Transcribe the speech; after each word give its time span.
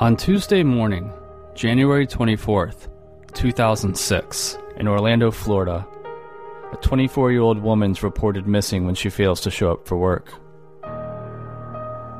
On 0.00 0.16
Tuesday 0.16 0.62
morning, 0.62 1.12
January 1.56 2.06
24th, 2.06 2.86
2006, 3.34 4.56
in 4.76 4.86
Orlando, 4.86 5.32
Florida, 5.32 5.84
a 6.72 6.76
24 6.76 7.32
year 7.32 7.40
old 7.40 7.58
woman's 7.58 8.04
reported 8.04 8.46
missing 8.46 8.86
when 8.86 8.94
she 8.94 9.10
fails 9.10 9.40
to 9.40 9.50
show 9.50 9.72
up 9.72 9.88
for 9.88 9.96
work. 9.96 10.32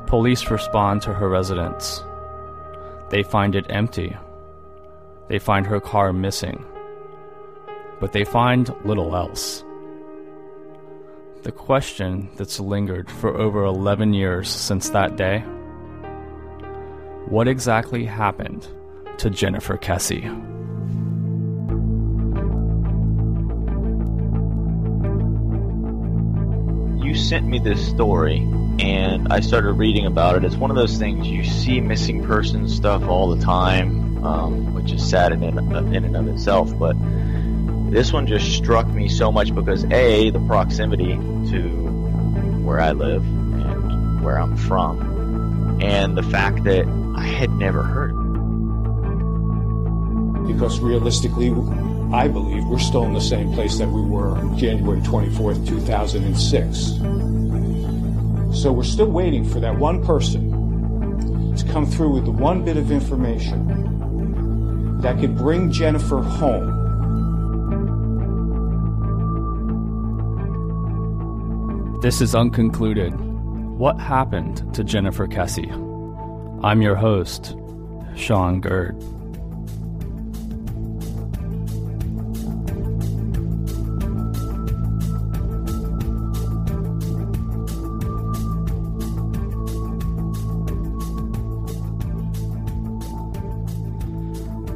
Police 0.07 0.51
respond 0.51 1.01
to 1.03 1.13
her 1.13 1.29
residence. 1.29 2.03
They 3.11 3.23
find 3.23 3.55
it 3.55 3.67
empty. 3.69 4.13
They 5.29 5.39
find 5.39 5.65
her 5.65 5.79
car 5.79 6.11
missing. 6.11 6.65
But 8.01 8.11
they 8.11 8.25
find 8.25 8.75
little 8.83 9.15
else. 9.15 9.63
The 11.43 11.53
question 11.53 12.27
that's 12.35 12.59
lingered 12.59 13.09
for 13.09 13.37
over 13.37 13.63
11 13.63 14.13
years 14.13 14.49
since 14.49 14.89
that 14.89 15.15
day 15.15 15.45
what 17.29 17.47
exactly 17.47 18.05
happened 18.05 18.67
to 19.19 19.29
Jennifer 19.29 19.77
Kesse? 19.77 20.23
You 27.03 27.15
sent 27.15 27.47
me 27.47 27.59
this 27.59 27.87
story, 27.87 28.39
and 28.79 29.31
I 29.31 29.41
started 29.41 29.73
reading 29.73 30.07
about 30.07 30.37
it. 30.37 30.43
It's 30.43 30.55
one 30.55 30.71
of 30.71 30.75
those 30.75 30.97
things 30.97 31.27
you 31.27 31.43
see 31.43 31.79
missing 31.81 32.23
person 32.23 32.67
stuff 32.67 33.03
all 33.03 33.33
the 33.35 33.43
time, 33.43 34.25
um, 34.25 34.73
which 34.73 34.91
is 34.91 35.07
sad 35.07 35.31
in, 35.31 35.43
in 35.43 36.05
and 36.05 36.15
of 36.15 36.27
itself. 36.27 36.75
But 36.77 36.95
this 37.91 38.11
one 38.11 38.25
just 38.25 38.55
struck 38.55 38.87
me 38.87 39.07
so 39.07 39.31
much 39.31 39.53
because 39.53 39.83
a 39.85 40.31
the 40.31 40.39
proximity 40.47 41.15
to 41.51 41.61
where 42.63 42.79
I 42.79 42.91
live 42.91 43.23
and 43.23 44.23
where 44.23 44.39
I'm 44.39 44.57
from, 44.57 45.79
and 45.81 46.17
the 46.17 46.23
fact 46.23 46.63
that 46.63 46.87
I 47.15 47.25
had 47.25 47.51
never 47.51 47.83
heard. 47.83 48.13
Because 50.47 50.79
realistically, 50.79 51.51
I 52.13 52.27
believe 52.27 52.65
we're 52.65 52.79
still 52.79 53.03
in 53.03 53.13
the 53.13 53.21
same 53.21 53.53
place 53.53 53.77
that 53.77 53.87
we 53.87 54.01
were 54.01 54.37
on 54.37 54.57
January 54.57 54.99
24th, 55.01 55.67
2006. 55.67 56.77
So 58.59 58.71
we're 58.71 58.83
still 58.83 59.11
waiting 59.11 59.47
for 59.47 59.59
that 59.59 59.77
one 59.77 60.03
person 60.03 61.55
to 61.55 61.65
come 61.71 61.85
through 61.85 62.13
with 62.13 62.25
the 62.25 62.31
one 62.31 62.65
bit 62.65 62.77
of 62.77 62.91
information 62.91 64.99
that 65.01 65.19
could 65.19 65.37
bring 65.37 65.71
Jennifer 65.71 66.21
home. 66.21 66.77
This 72.01 72.21
is 72.21 72.33
Unconcluded. 72.33 73.13
What 73.77 73.99
happened 73.99 74.73
to 74.73 74.83
Jennifer 74.83 75.27
Kesse? 75.27 75.88
I'm 76.61 76.81
your 76.81 76.95
host, 76.95 77.55
Sean 78.17 78.59
Gerd. 78.59 78.99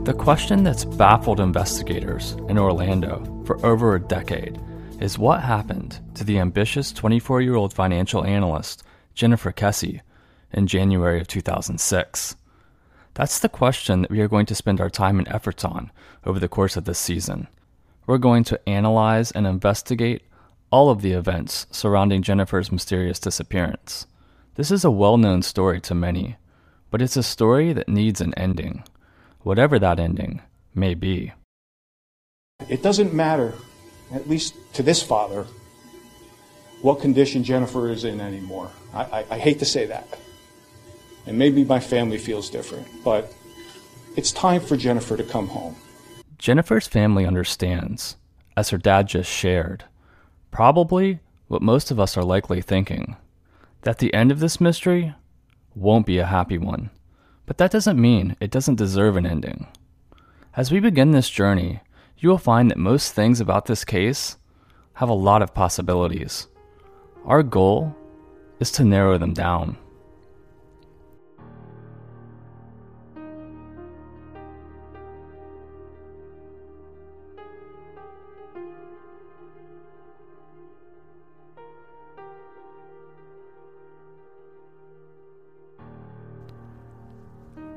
The 0.06 0.14
question 0.14 0.64
that's 0.64 0.86
baffled 0.86 1.42
investigators 1.42 2.38
in 2.48 2.58
Orlando 2.58 3.44
for 3.46 3.64
over 3.66 3.96
a 3.96 4.00
decade 4.00 4.58
is 5.02 5.20
what 5.20 5.42
happened 5.42 6.00
to 6.16 6.24
the 6.24 6.40
ambitious 6.40 6.94
24 6.94 7.42
year 7.42 7.56
old 7.56 7.74
financial 7.74 8.24
analyst 8.24 8.84
Jennifer 9.16 9.52
Kesse 9.52 10.00
in 10.54 10.68
January 10.68 11.20
of 11.20 11.28
2006? 11.28 12.36
That's 13.14 13.40
the 13.40 13.50
question 13.50 14.02
that 14.02 14.12
we 14.12 14.22
are 14.22 14.28
going 14.28 14.46
to 14.48 14.56
spend 14.56 14.82
our 14.82 14.90
time 14.90 15.20
and 15.20 15.28
efforts 15.28 15.64
on 15.64 15.92
over 16.26 16.40
the 16.40 16.48
course 16.48 16.78
of 16.78 16.86
this 16.86 17.00
season. 17.00 17.48
We're 18.08 18.18
going 18.18 18.44
to 18.46 18.70
analyze 18.70 19.32
and 19.32 19.46
investigate 19.46 20.24
all 20.72 20.90
of 20.90 21.02
the 21.02 21.14
events 21.14 21.68
surrounding 21.72 22.22
Jennifer's 22.22 22.72
mysterious 22.72 23.20
disappearance. 23.20 24.08
This 24.56 24.72
is 24.72 24.84
a 24.84 24.92
well 24.92 25.18
known 25.18 25.42
story 25.42 25.80
to 25.82 25.96
many, 25.96 26.38
but 26.90 27.02
it's 27.02 27.18
a 27.18 27.24
story 27.24 27.74
that 27.74 27.88
needs 27.88 28.22
an 28.22 28.34
ending 28.36 28.84
whatever 29.44 29.78
that 29.80 30.00
ending 30.00 30.42
may 30.74 30.94
be. 30.94 31.32
It 32.70 32.82
doesn't 32.82 33.14
matter, 33.14 33.54
at 34.14 34.28
least 34.28 34.56
to 34.74 34.84
this 34.84 35.04
father, 35.04 35.46
what 36.82 37.02
condition 37.02 37.44
Jennifer 37.44 37.90
is 37.90 38.04
in 38.04 38.20
anymore. 38.20 38.72
I, 38.94 39.04
I, 39.04 39.26
I 39.32 39.38
hate 39.38 39.60
to 39.60 39.66
say 39.66 39.86
that. 39.88 40.08
And 41.26 41.38
maybe 41.38 41.64
my 41.64 41.80
family 41.80 42.18
feels 42.18 42.50
different, 42.50 42.88
but 43.04 43.34
it's 44.16 44.32
time 44.32 44.62
for 44.62 44.78
Jennifer 44.78 45.18
to 45.18 45.24
come 45.24 45.48
home. 45.48 45.76
Jennifer's 46.38 46.88
family 46.88 47.26
understands, 47.26 48.18
as 48.58 48.70
her 48.70 48.78
dad 48.78 49.08
just 49.08 49.30
shared, 49.32 49.86
probably 50.52 51.20
what 51.48 51.62
most 51.62 51.92
of 51.92 52.00
us 52.00 52.18
are 52.18 52.24
likely 52.24 52.62
thinking 52.62 53.16
that 53.84 54.00
the 54.00 54.14
end 54.14 54.32
of 54.32 54.40
this 54.40 54.60
mystery 54.60 55.14
won't 55.76 56.06
be 56.06 56.18
a 56.20 56.26
happy 56.26 56.58
one. 56.58 56.90
But 57.46 57.58
that 57.58 57.72
doesn't 57.72 58.00
mean 58.00 58.36
it 58.40 58.52
doesn't 58.52 58.76
deserve 58.76 59.18
an 59.18 59.26
ending. 59.26 59.68
As 60.56 60.72
we 60.72 60.80
begin 60.80 61.12
this 61.12 61.30
journey, 61.30 61.82
you 62.18 62.30
will 62.30 62.38
find 62.38 62.72
that 62.72 62.78
most 62.78 63.14
things 63.14 63.42
about 63.42 63.66
this 63.66 63.84
case 63.84 64.38
have 64.94 65.10
a 65.10 65.14
lot 65.14 65.42
of 65.42 65.54
possibilities. 65.54 66.48
Our 67.26 67.44
goal 67.44 67.96
is 68.60 68.72
to 68.74 68.84
narrow 68.84 69.18
them 69.18 69.34
down. 69.34 69.78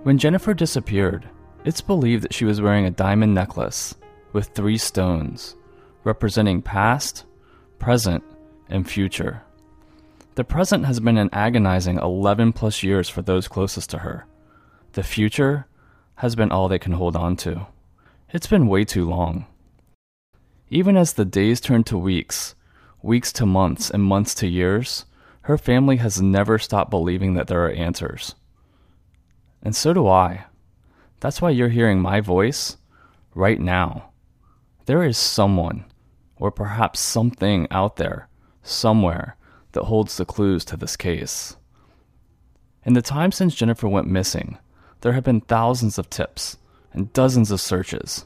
When 0.07 0.19
Jennifer 0.19 0.55
disappeared, 0.55 1.29
it's 1.65 1.81
believed 1.81 2.23
that 2.23 2.33
she 2.33 2.45
was 2.45 2.61
wearing 2.61 2.87
a 2.87 2.93
diamond 2.93 3.35
necklace 3.35 3.97
with 4.33 4.47
three 4.47 4.79
stones, 4.79 5.57
representing 6.05 6.63
past, 6.63 7.25
present, 7.81 8.23
and 8.69 8.89
future. 8.89 9.43
The 10.37 10.45
present 10.45 10.85
has 10.85 11.01
been 11.01 11.19
an 11.19 11.31
agonizing 11.33 11.99
11 11.99 12.53
plus 12.53 12.85
years 12.85 13.09
for 13.09 13.21
those 13.21 13.49
closest 13.49 13.91
to 13.91 13.99
her. 13.99 14.27
The 14.93 15.03
future 15.03 15.67
has 16.15 16.37
been 16.37 16.53
all 16.53 16.69
they 16.69 16.79
can 16.79 16.93
hold 16.93 17.17
on 17.17 17.35
to. 17.39 17.67
It's 18.31 18.47
been 18.47 18.69
way 18.69 18.85
too 18.85 19.07
long. 19.11 19.47
Even 20.71 20.97
as 20.97 21.15
the 21.15 21.25
days 21.25 21.61
turn 21.61 21.83
to 21.83 21.99
weeks, 21.99 22.55
weeks 23.03 23.33
to 23.33 23.45
months, 23.45 23.91
and 23.91 24.05
months 24.05 24.37
to 24.37 24.47
years, 24.47 25.05
her 25.41 25.59
family 25.59 25.97
has 25.97 26.23
never 26.23 26.61
stopped 26.61 26.93
believing 26.93 27.35
that 27.35 27.49
there 27.49 27.67
are 27.67 27.73
answers. 27.73 28.37
And 29.67 29.75
so 29.75 29.93
do 29.93 30.07
I. 30.07 30.45
That's 31.19 31.43
why 31.43 31.51
you're 31.51 31.71
hearing 31.71 32.01
my 32.01 32.21
voice 32.21 32.77
right 33.35 33.59
now. 33.59 34.11
There 34.85 35.03
is 35.03 35.19
someone, 35.19 35.87
or 36.37 36.53
perhaps 36.53 37.01
something 37.01 37.67
out 37.73 37.97
there, 37.97 38.29
somewhere, 38.63 39.37
that 39.73 39.87
holds 39.87 40.17
the 40.17 40.25
clues 40.25 40.65
to 40.67 40.77
this 40.77 40.97
case. 40.97 41.57
In 42.85 42.93
the 42.93 43.03
time 43.03 43.33
since 43.33 43.57
Jennifer 43.57 43.89
went 43.89 44.07
missing, 44.07 44.57
there 45.01 45.15
have 45.15 45.25
been 45.25 45.41
thousands 45.41 45.99
of 45.99 46.11
tips 46.11 46.59
and 46.93 47.13
dozens 47.13 47.51
of 47.51 47.61
searches. 47.61 48.25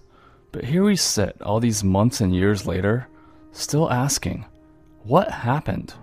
But 0.53 0.67
here 0.67 0.85
we 0.85 0.95
sit, 0.95 1.41
all 1.41 1.59
these 1.59 1.83
months 1.83 2.21
and 2.21 2.35
years 2.35 2.67
later, 2.67 3.09
still 3.53 3.91
asking, 3.91 4.45
what 5.05 5.31
happened? 5.31 5.95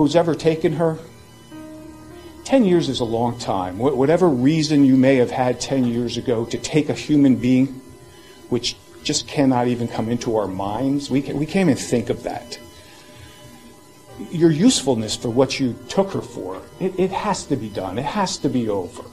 Who's 0.00 0.16
ever 0.16 0.34
taken 0.34 0.72
her. 0.72 0.98
10 2.44 2.64
years 2.64 2.88
is 2.88 3.00
a 3.00 3.04
long 3.04 3.38
time. 3.38 3.78
Whatever 3.78 4.28
reason 4.28 4.84
you 4.84 4.96
may 4.96 5.16
have 5.16 5.30
had 5.30 5.60
10 5.60 5.84
years 5.84 6.16
ago 6.16 6.44
to 6.46 6.58
take 6.58 6.88
a 6.88 6.94
human 6.94 7.36
being, 7.36 7.80
which 8.48 8.76
just 9.04 9.28
cannot 9.28 9.68
even 9.68 9.86
come 9.86 10.08
into 10.08 10.36
our 10.36 10.48
minds, 10.48 11.10
we, 11.10 11.22
can, 11.22 11.38
we 11.38 11.46
can't 11.46 11.70
even 11.70 11.80
think 11.80 12.10
of 12.10 12.22
that. 12.24 12.58
Your 14.30 14.50
usefulness 14.50 15.16
for 15.16 15.30
what 15.30 15.60
you 15.60 15.78
took 15.88 16.12
her 16.12 16.22
for, 16.22 16.60
it, 16.80 16.98
it 16.98 17.10
has 17.10 17.44
to 17.46 17.56
be 17.56 17.68
done. 17.68 17.98
It 17.98 18.04
has 18.04 18.36
to 18.38 18.48
be 18.48 18.68
over. 18.68 19.04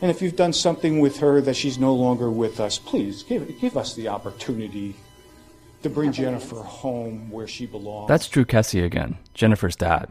And 0.00 0.10
if 0.10 0.20
you've 0.22 0.36
done 0.36 0.52
something 0.52 1.00
with 1.00 1.18
her 1.18 1.40
that 1.40 1.56
she's 1.56 1.78
no 1.78 1.94
longer 1.94 2.30
with 2.30 2.60
us, 2.60 2.78
please 2.78 3.22
give, 3.22 3.58
give 3.60 3.76
us 3.76 3.94
the 3.94 4.08
opportunity 4.08 4.96
to 5.82 5.90
bring 5.90 6.12
Jennifer 6.12 6.56
home 6.56 7.30
where 7.30 7.46
she 7.46 7.66
belongs. 7.66 8.08
That's 8.08 8.28
Drew 8.28 8.44
Kesse 8.44 8.84
again, 8.84 9.18
Jennifer's 9.34 9.76
dad, 9.76 10.08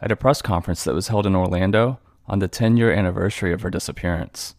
at 0.00 0.12
a 0.12 0.16
press 0.16 0.42
conference 0.42 0.84
that 0.84 0.94
was 0.94 1.08
held 1.08 1.26
in 1.26 1.36
Orlando 1.36 1.98
on 2.26 2.38
the 2.38 2.48
10 2.48 2.76
year 2.76 2.92
anniversary 2.92 3.52
of 3.52 3.62
her 3.62 3.70
disappearance. 3.70 4.54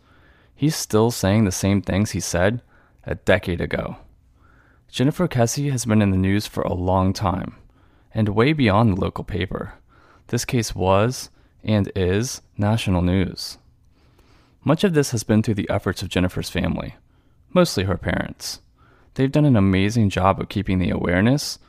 he's 0.53 0.75
still 0.75 1.09
saying 1.09 1.43
the 1.45 1.51
same 1.51 1.81
things 1.81 2.11
he 2.11 2.19
said 2.19 2.61
a 3.03 3.15
decade 3.15 3.59
ago. 3.61 3.97
Jennifer 4.89 5.27
Kesse 5.27 5.71
has 5.71 5.85
been 5.85 6.01
in 6.01 6.11
the 6.11 6.17
news 6.17 6.45
for 6.45 6.61
a 6.61 6.73
long 6.73 7.13
time, 7.13 7.55
and 8.13 8.29
way 8.29 8.53
beyond 8.53 8.91
the 8.91 9.01
local 9.01 9.23
paper. 9.23 9.73
This 10.27 10.45
case 10.45 10.75
was, 10.75 11.29
and 11.63 11.91
is, 11.95 12.41
national 12.57 13.01
news. 13.01 13.57
Much 14.63 14.83
of 14.83 14.93
this 14.93 15.11
has 15.11 15.23
been 15.23 15.41
through 15.41 15.55
the 15.55 15.69
efforts 15.69 16.03
of 16.03 16.09
Jennifer's 16.09 16.49
family, 16.49 16.95
mostly 17.53 17.85
her 17.85 17.97
parents. 17.97 18.59
They've 19.13 19.31
done 19.31 19.45
an 19.45 19.55
amazing 19.55 20.09
job 20.09 20.39
of 20.39 20.49
keeping 20.49 20.79
the 20.79 20.89
awareness 20.89 21.59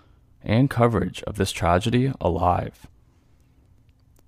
and 0.42 0.70
coverage 0.70 1.22
of 1.24 1.36
this 1.36 1.52
tragedy 1.52 2.12
alive. 2.20 2.86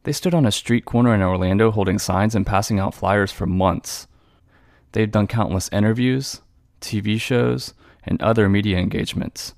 They 0.04 0.12
stood 0.12 0.34
on 0.34 0.46
a 0.46 0.52
street 0.52 0.84
corner 0.84 1.14
in 1.14 1.22
Orlando 1.22 1.70
holding 1.70 1.98
signs 1.98 2.34
and 2.34 2.46
passing 2.46 2.78
out 2.78 2.94
flyers 2.94 3.32
for 3.32 3.46
months. 3.46 4.06
They've 4.92 5.10
done 5.10 5.26
countless 5.26 5.70
interviews, 5.72 6.42
TV 6.80 7.20
shows, 7.20 7.72
and 8.04 8.20
other 8.20 8.48
media 8.48 8.78
engagements. 8.78 9.54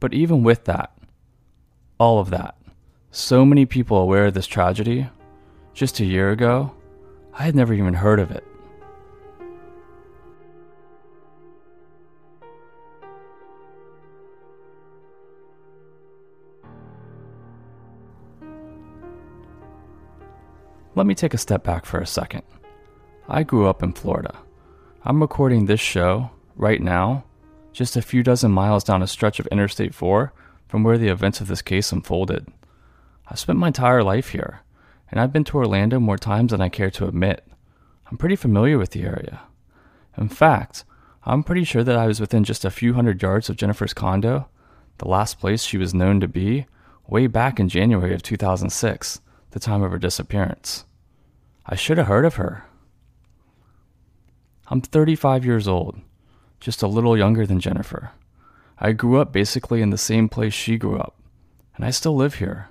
But 0.00 0.14
even 0.14 0.44
with 0.44 0.64
that, 0.64 0.96
all 1.98 2.20
of 2.20 2.30
that, 2.30 2.56
so 3.10 3.44
many 3.44 3.66
people 3.66 3.98
aware 3.98 4.26
of 4.26 4.34
this 4.34 4.46
tragedy, 4.46 5.08
just 5.74 5.98
a 5.98 6.04
year 6.04 6.30
ago, 6.30 6.72
I 7.34 7.42
had 7.42 7.56
never 7.56 7.74
even 7.74 7.94
heard 7.94 8.20
of 8.20 8.30
it. 8.30 8.44
Let 20.98 21.06
me 21.06 21.14
take 21.14 21.32
a 21.32 21.38
step 21.38 21.62
back 21.62 21.86
for 21.86 22.00
a 22.00 22.06
second. 22.08 22.42
I 23.28 23.44
grew 23.44 23.68
up 23.68 23.84
in 23.84 23.92
Florida. 23.92 24.36
I'm 25.04 25.20
recording 25.20 25.66
this 25.66 25.78
show 25.78 26.32
right 26.56 26.82
now, 26.82 27.22
just 27.72 27.96
a 27.96 28.02
few 28.02 28.24
dozen 28.24 28.50
miles 28.50 28.82
down 28.82 29.00
a 29.00 29.06
stretch 29.06 29.38
of 29.38 29.46
Interstate 29.46 29.94
4 29.94 30.32
from 30.66 30.82
where 30.82 30.98
the 30.98 31.06
events 31.06 31.40
of 31.40 31.46
this 31.46 31.62
case 31.62 31.92
unfolded. 31.92 32.48
I've 33.28 33.38
spent 33.38 33.60
my 33.60 33.68
entire 33.68 34.02
life 34.02 34.30
here, 34.30 34.62
and 35.08 35.20
I've 35.20 35.32
been 35.32 35.44
to 35.44 35.58
Orlando 35.58 36.00
more 36.00 36.18
times 36.18 36.50
than 36.50 36.60
I 36.60 36.68
care 36.68 36.90
to 36.90 37.06
admit. 37.06 37.46
I'm 38.10 38.18
pretty 38.18 38.34
familiar 38.34 38.76
with 38.76 38.90
the 38.90 39.04
area. 39.04 39.42
In 40.16 40.28
fact, 40.28 40.84
I'm 41.22 41.44
pretty 41.44 41.62
sure 41.62 41.84
that 41.84 41.96
I 41.96 42.08
was 42.08 42.18
within 42.18 42.42
just 42.42 42.64
a 42.64 42.72
few 42.72 42.94
hundred 42.94 43.22
yards 43.22 43.48
of 43.48 43.54
Jennifer's 43.54 43.94
condo, 43.94 44.48
the 44.96 45.06
last 45.06 45.38
place 45.38 45.62
she 45.62 45.78
was 45.78 45.94
known 45.94 46.18
to 46.18 46.26
be, 46.26 46.66
way 47.06 47.28
back 47.28 47.60
in 47.60 47.68
January 47.68 48.14
of 48.14 48.24
2006, 48.24 49.20
the 49.52 49.60
time 49.60 49.84
of 49.84 49.92
her 49.92 49.98
disappearance. 49.98 50.86
I 51.70 51.74
should 51.74 51.98
have 51.98 52.06
heard 52.06 52.24
of 52.24 52.36
her. 52.36 52.64
I'm 54.68 54.80
35 54.80 55.44
years 55.44 55.68
old, 55.68 56.00
just 56.60 56.82
a 56.82 56.86
little 56.86 57.16
younger 57.16 57.44
than 57.44 57.60
Jennifer. 57.60 58.12
I 58.78 58.92
grew 58.92 59.20
up 59.20 59.32
basically 59.32 59.82
in 59.82 59.90
the 59.90 59.98
same 59.98 60.30
place 60.30 60.54
she 60.54 60.78
grew 60.78 60.98
up, 60.98 61.20
and 61.76 61.84
I 61.84 61.90
still 61.90 62.16
live 62.16 62.36
here. 62.36 62.70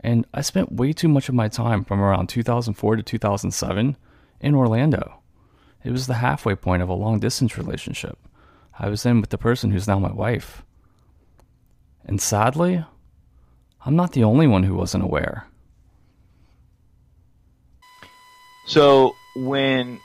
And 0.00 0.26
I 0.32 0.40
spent 0.40 0.72
way 0.72 0.94
too 0.94 1.08
much 1.08 1.28
of 1.28 1.34
my 1.34 1.48
time 1.48 1.84
from 1.84 2.00
around 2.00 2.28
2004 2.28 2.96
to 2.96 3.02
2007 3.02 3.96
in 4.40 4.54
Orlando. 4.54 5.20
It 5.82 5.90
was 5.90 6.06
the 6.06 6.14
halfway 6.14 6.54
point 6.54 6.82
of 6.82 6.88
a 6.88 6.94
long 6.94 7.18
distance 7.18 7.58
relationship 7.58 8.18
I 8.78 8.88
was 8.88 9.04
in 9.04 9.20
with 9.20 9.30
the 9.30 9.38
person 9.38 9.70
who's 9.70 9.86
now 9.86 9.98
my 9.98 10.12
wife. 10.12 10.64
And 12.06 12.20
sadly, 12.20 12.84
I'm 13.84 13.94
not 13.94 14.12
the 14.12 14.24
only 14.24 14.46
one 14.46 14.62
who 14.62 14.74
wasn't 14.74 15.04
aware. 15.04 15.46
So 18.64 19.16
when 19.34 20.00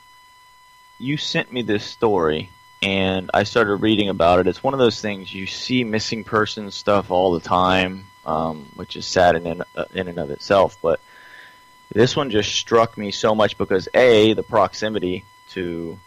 you 1.00 1.18
sent 1.18 1.52
me 1.52 1.62
this 1.62 1.86
story 1.86 2.50
and 2.82 3.32
I 3.34 3.44
started 3.44 3.76
reading 3.76 4.10
about 4.10 4.40
it, 4.40 4.48
it's 4.48 4.64
one 4.64 4.74
of 4.74 4.80
those 4.80 5.00
things 5.00 5.34
you 5.34 5.48
see 5.48 5.84
missing 5.84 6.24
person 6.24 6.70
stuff 6.72 7.10
all 7.10 7.34
the 7.34 7.40
time, 7.40 8.08
um, 8.26 8.70
which 8.76 8.96
is 8.96 9.06
sad 9.06 9.36
in, 9.36 9.48
in, 9.48 9.64
uh, 9.76 9.86
and 9.96 10.20
of 10.20 10.30
itself. 10.30 10.78
But 10.82 11.00
this 11.92 12.16
one 12.16 12.30
just 12.30 12.54
struck 12.54 12.98
me 12.98 13.12
so 13.12 13.34
much 13.34 13.58
because 13.58 13.88
a 13.94 14.34
the 14.34 14.44
proximity 14.44 15.24
to 15.52 15.98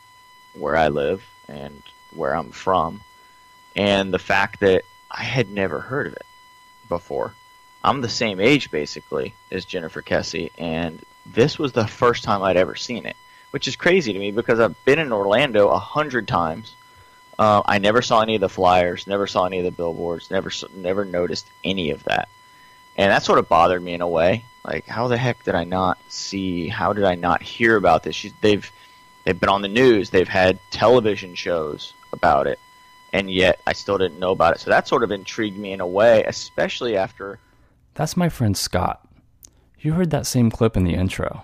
where 0.54 0.76
I 0.76 0.88
live 0.88 1.24
and 1.48 1.82
where 2.14 2.36
I'm 2.36 2.50
from, 2.50 3.00
and 3.74 4.12
the 4.12 4.18
fact 4.18 4.60
that 4.60 4.84
I 5.10 5.22
had 5.24 5.50
never 5.50 5.80
heard 5.80 6.06
of 6.06 6.12
it 6.12 6.26
before. 6.88 7.34
I'm 7.82 8.00
the 8.00 8.08
same 8.08 8.38
age 8.38 8.70
basically 8.70 9.34
as 9.50 9.64
Jennifer 9.64 10.02
Kesse, 10.02 10.50
and 10.56 11.02
this 11.26 11.58
was 11.58 11.72
the 11.72 11.86
first 11.86 12.24
time 12.24 12.42
I'd 12.42 12.56
ever 12.56 12.74
seen 12.74 13.06
it, 13.06 13.16
which 13.50 13.68
is 13.68 13.76
crazy 13.76 14.12
to 14.12 14.18
me 14.18 14.30
because 14.30 14.60
I've 14.60 14.76
been 14.84 14.98
in 14.98 15.12
Orlando 15.12 15.68
a 15.68 15.78
hundred 15.78 16.26
times. 16.28 16.74
Uh, 17.38 17.62
I 17.64 17.78
never 17.78 18.02
saw 18.02 18.20
any 18.20 18.34
of 18.34 18.40
the 18.40 18.48
flyers, 18.48 19.06
never 19.06 19.26
saw 19.26 19.46
any 19.46 19.58
of 19.58 19.64
the 19.64 19.70
billboards, 19.70 20.30
never 20.30 20.50
never 20.74 21.04
noticed 21.04 21.46
any 21.64 21.90
of 21.90 22.04
that, 22.04 22.28
and 22.96 23.10
that 23.10 23.22
sort 23.22 23.38
of 23.38 23.48
bothered 23.48 23.82
me 23.82 23.94
in 23.94 24.00
a 24.00 24.08
way. 24.08 24.44
Like, 24.64 24.86
how 24.86 25.08
the 25.08 25.16
heck 25.16 25.42
did 25.44 25.54
I 25.54 25.64
not 25.64 25.98
see? 26.08 26.68
How 26.68 26.92
did 26.92 27.04
I 27.04 27.14
not 27.14 27.42
hear 27.42 27.76
about 27.76 28.02
this? 28.02 28.26
they've 28.42 28.70
they've 29.24 29.38
been 29.38 29.48
on 29.48 29.62
the 29.62 29.68
news, 29.68 30.10
they've 30.10 30.28
had 30.28 30.58
television 30.70 31.34
shows 31.34 31.94
about 32.12 32.46
it, 32.46 32.58
and 33.12 33.30
yet 33.30 33.60
I 33.66 33.72
still 33.72 33.98
didn't 33.98 34.18
know 34.18 34.32
about 34.32 34.54
it. 34.54 34.60
So 34.60 34.70
that 34.70 34.86
sort 34.86 35.02
of 35.02 35.10
intrigued 35.10 35.58
me 35.58 35.72
in 35.72 35.80
a 35.80 35.86
way, 35.86 36.24
especially 36.24 36.96
after. 36.96 37.38
That's 37.94 38.16
my 38.16 38.28
friend 38.28 38.56
Scott. 38.56 39.06
You 39.82 39.94
heard 39.94 40.10
that 40.10 40.28
same 40.28 40.48
clip 40.48 40.76
in 40.76 40.84
the 40.84 40.94
intro. 40.94 41.42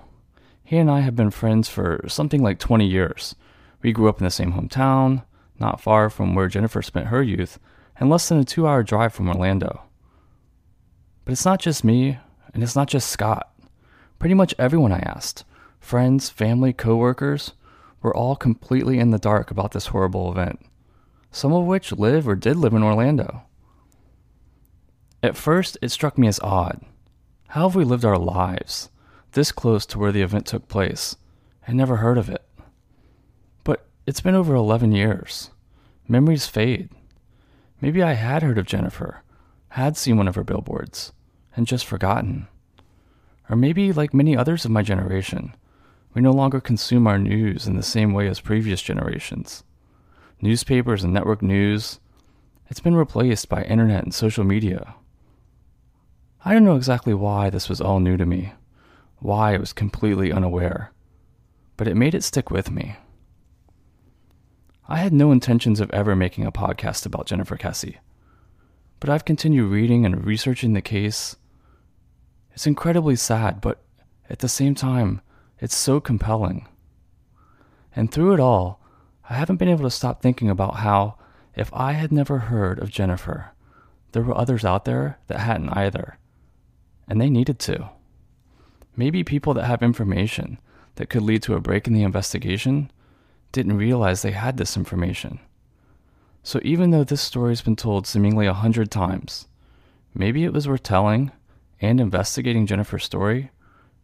He 0.63 0.77
and 0.77 0.89
I 0.89 1.01
have 1.01 1.17
been 1.17 1.33
friends 1.33 1.69
for 1.69 2.05
something 2.07 2.41
like 2.41 2.61
20 2.61 2.87
years. 2.87 3.35
We 3.83 3.91
grew 3.91 4.09
up 4.09 4.21
in 4.21 4.25
the 4.25 4.31
same 4.31 4.53
hometown, 4.53 5.25
not 5.59 5.81
far 5.81 6.09
from 6.09 6.37
where 6.37 6.47
Jennifer 6.47 6.81
spent 6.81 7.09
her 7.09 7.21
youth, 7.21 7.59
and 7.99 8.09
less 8.09 8.29
than 8.29 8.39
a 8.39 8.45
two 8.45 8.69
hour 8.69 8.85
drive 8.85 9.13
from 9.13 9.29
Orlando. 9.29 9.83
But 11.25 11.33
it's 11.33 11.45
not 11.45 11.59
just 11.59 11.83
me, 11.83 12.21
and 12.55 12.63
it's 12.63 12.77
not 12.77 12.87
just 12.87 13.11
Scott. 13.11 13.53
Pretty 14.21 14.35
much 14.35 14.55
everyone 14.57 14.93
I 14.93 15.01
asked 15.01 15.45
friends, 15.81 16.31
family, 16.31 16.73
coworkers 16.73 17.55
were 18.03 18.15
all 18.15 18.37
completely 18.37 19.01
in 19.01 19.11
the 19.11 19.19
dark 19.19 19.51
about 19.51 19.73
this 19.73 19.89
horrible 19.89 20.31
event, 20.31 20.65
some 21.33 21.53
of 21.53 21.65
which 21.65 21.91
live 21.91 22.29
or 22.29 22.37
did 22.37 22.57
live 22.57 22.73
in 22.73 22.85
Orlando. 22.85 23.43
At 25.25 25.37
first, 25.37 25.77
it 25.83 25.89
struck 25.89 26.17
me 26.17 26.29
as 26.29 26.39
odd 26.39 26.85
how 27.53 27.63
have 27.63 27.75
we 27.75 27.85
lived 27.85 28.05
our 28.05 28.19
lives 28.19 28.91
this 29.33 29.53
close 29.53 29.87
to 29.87 29.99
where 29.99 30.13
the 30.13 30.21
event 30.21 30.45
took 30.45 30.69
place 30.69 31.17
and 31.67 31.79
never 31.79 31.97
heard 31.97 32.19
of 32.19 32.29
it? 32.29 32.45
But 33.65 33.87
it's 34.07 34.21
been 34.21 34.35
over 34.35 34.55
11 34.55 34.93
years. 34.93 35.51
Memories 36.07 36.47
fade. 36.47 36.91
Maybe 37.81 38.03
I 38.03 38.13
had 38.13 38.43
heard 38.43 38.59
of 38.59 38.67
Jennifer, 38.67 39.23
had 39.71 39.97
seen 39.97 40.19
one 40.19 40.29
of 40.29 40.35
her 40.35 40.45
billboards, 40.45 41.15
and 41.57 41.67
just 41.67 41.87
forgotten. 41.87 42.49
Or 43.49 43.57
maybe, 43.57 43.95
like 43.95 44.13
many 44.13 44.37
others 44.37 44.67
of 44.67 44.71
my 44.71 44.83
generation, 44.83 45.55
we 46.13 46.21
no 46.21 46.33
longer 46.33 46.61
consume 46.61 47.07
our 47.07 47.19
news 47.19 47.67
in 47.67 47.77
the 47.77 47.83
same 47.83 48.13
way 48.13 48.29
as 48.29 48.41
previous 48.41 48.83
generations. 48.83 49.65
Newspapers 50.43 51.03
and 51.03 51.15
network 51.15 51.41
news, 51.41 51.99
it's 52.69 52.81
been 52.81 52.95
replaced 52.95 53.49
by 53.49 53.63
internet 53.63 54.05
and 54.05 54.13
social 54.13 54.45
media. 54.45 54.95
I 56.45 56.53
don't 56.53 56.65
know 56.65 56.77
exactly 56.77 57.15
why 57.15 57.51
this 57.51 57.69
was 57.69 57.81
all 57.81 57.99
new 57.99 58.17
to 58.17 58.25
me, 58.25 58.53
why 59.19 59.55
I 59.55 59.59
was 59.59 59.73
completely 59.73 60.31
unaware, 60.31 60.93
but 61.77 61.89
it 61.89 61.97
made 61.97 62.15
it 62.15 62.23
stick 62.23 62.49
with 62.49 62.71
me. 62.71 62.97
I 64.89 64.99
had 64.99 65.13
no 65.13 65.33
intentions 65.33 65.81
of 65.81 65.91
ever 65.91 66.15
making 66.15 66.47
a 66.47 66.53
podcast 66.53 67.05
about 67.05 67.27
Jennifer 67.27 67.57
Kesse, 67.57 67.99
but 69.01 69.11
I've 69.11 69.25
continued 69.25 69.67
reading 69.67 70.07
and 70.07 70.25
researching 70.25 70.75
the 70.75 70.81
case. 70.81 71.35
It's 72.53 72.69
incredibly 72.69 73.17
sad, 73.17 73.61
but 73.61 73.83
at 74.31 74.39
the 74.39 74.49
same 74.49 74.77
time, 74.77 75.21
it's 75.59 75.77
so 75.77 75.99
compelling. 75.99 76.69
And 77.97 78.13
through 78.13 78.35
it 78.35 78.41
all, 78.41 78.81
I 79.29 79.35
haven't 79.35 79.57
been 79.57 79.69
able 79.69 79.85
to 79.85 79.91
stop 79.91 80.23
thinking 80.23 80.49
about 80.49 80.77
how, 80.77 81.19
if 81.57 81.69
I 81.75 81.93
had 81.95 82.13
never 82.13 82.39
heard 82.39 82.79
of 82.79 82.91
Jennifer, 82.91 83.51
there 84.13 84.23
were 84.23 84.39
others 84.39 84.65
out 84.65 84.85
there 84.85 85.19
that 85.27 85.41
hadn't 85.41 85.71
either 85.71 86.17
and 87.09 87.21
they 87.21 87.31
needed 87.31 87.59
to. 87.61 87.91
Maybe 88.97 89.25
people 89.25 89.55
that 89.55 89.65
have 89.65 89.83
information 89.83 90.59
that 90.97 91.09
could 91.09 91.23
lead 91.23 91.43
to 91.45 91.55
a 91.55 91.61
break 91.61 91.87
in 91.87 91.93
the 91.93 92.03
investigation 92.03 92.91
didn't 93.53 93.77
realize 93.77 94.23
they 94.23 94.33
had 94.33 94.57
this 94.57 94.77
information. 94.77 95.41
So 96.43 96.61
even 96.63 96.91
though 96.91 97.05
this 97.05 97.21
story 97.21 97.53
has 97.53 97.63
been 97.63 97.77
told 97.77 98.07
seemingly 98.07 98.47
a 98.47 98.55
hundred 98.55 98.91
times, 98.91 99.47
maybe 100.15 100.45
it 100.45 100.53
was 100.53 100.69
worth 100.69 100.83
telling 100.83 101.31
and 101.81 102.01
investigating 102.01 102.67
Jennifer's 102.67 103.05
story 103.05 103.51